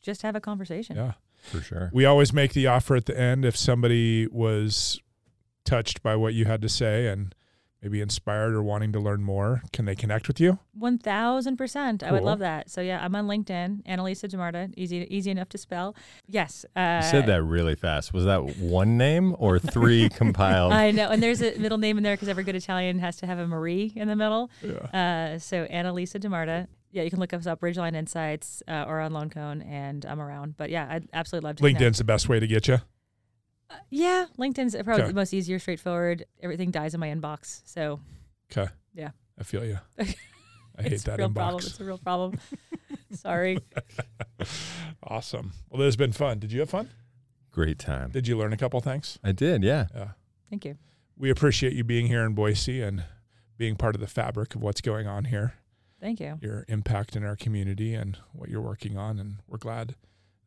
[0.00, 0.96] just have a conversation.
[0.96, 1.12] Yeah.
[1.42, 1.90] For sure.
[1.92, 5.00] We always make the offer at the end if somebody was
[5.64, 7.34] touched by what you had to say and
[7.82, 10.58] maybe inspired or wanting to learn more, can they connect with you?
[10.72, 12.02] One thousand percent.
[12.02, 12.70] I would love that.
[12.70, 14.72] So yeah, I'm on LinkedIn, Annalisa DeMarta.
[14.76, 15.94] Easy, easy enough to spell.
[16.28, 16.64] Yes.
[16.76, 18.12] Uh, You said that really fast.
[18.12, 20.72] Was that one name or three compiled?
[20.72, 23.26] I know, and there's a middle name in there because every good Italian has to
[23.26, 24.50] have a Marie in the middle.
[24.62, 25.34] Yeah.
[25.34, 26.68] Uh, so Annalisa DeMarta.
[26.94, 30.20] Yeah, you can look us up, Ridgeline Insights, uh, or on Lone Cone, and I'm
[30.20, 30.58] around.
[30.58, 31.62] But yeah, I'd absolutely love to.
[31.62, 31.80] connect.
[31.82, 32.78] LinkedIn's the best way to get you.
[33.72, 35.08] Uh, yeah, LinkedIn's probably Okay.
[35.08, 36.24] the most easier, straightforward.
[36.42, 38.00] Everything dies in my inbox, so
[38.50, 38.70] Okay.
[38.94, 39.10] Yeah.
[39.38, 39.78] I feel you.
[39.98, 41.34] I hate it's that real inbox.
[41.34, 41.62] problem.
[41.66, 42.38] It's a real problem.
[43.12, 43.58] Sorry.
[45.02, 45.52] awesome.
[45.70, 46.38] Well, this has been fun.
[46.38, 46.90] Did you have fun?
[47.50, 48.10] Great time.
[48.10, 49.18] Did you learn a couple things?
[49.22, 49.86] I did, yeah.
[49.94, 50.08] Yeah.
[50.48, 50.76] Thank you.
[51.16, 53.04] We appreciate you being here in Boise and
[53.58, 55.54] being part of the fabric of what's going on here,
[56.00, 56.38] Thank you.
[56.40, 59.18] your impact in our community and what you're working on.
[59.18, 59.88] And we're glad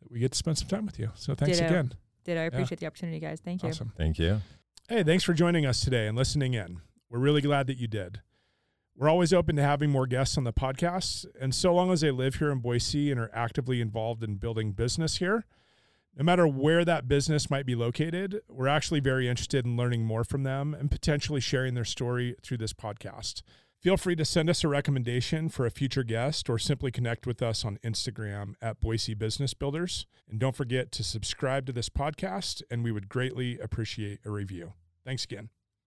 [0.01, 1.11] that we get to spend some time with you.
[1.15, 1.69] So thanks Ditto.
[1.69, 1.93] again.
[2.25, 3.39] Did I appreciate the opportunity, guys?
[3.39, 3.69] Thank you.
[3.69, 3.93] Awesome.
[3.95, 4.41] Thank you.
[4.89, 6.81] Hey, thanks for joining us today and listening in.
[7.09, 8.21] We're really glad that you did.
[8.95, 12.11] We're always open to having more guests on the podcast, and so long as they
[12.11, 15.45] live here in Boise and are actively involved in building business here,
[16.17, 20.23] no matter where that business might be located, we're actually very interested in learning more
[20.23, 23.41] from them and potentially sharing their story through this podcast.
[23.85, 27.43] Feel free to send us a recommendation for a future guest or simply connect with
[27.43, 30.07] us on Instagram at Boise Business Builders.
[30.27, 34.73] And don't forget to subscribe to this podcast, and we would greatly appreciate a review.
[35.05, 35.49] Thanks again.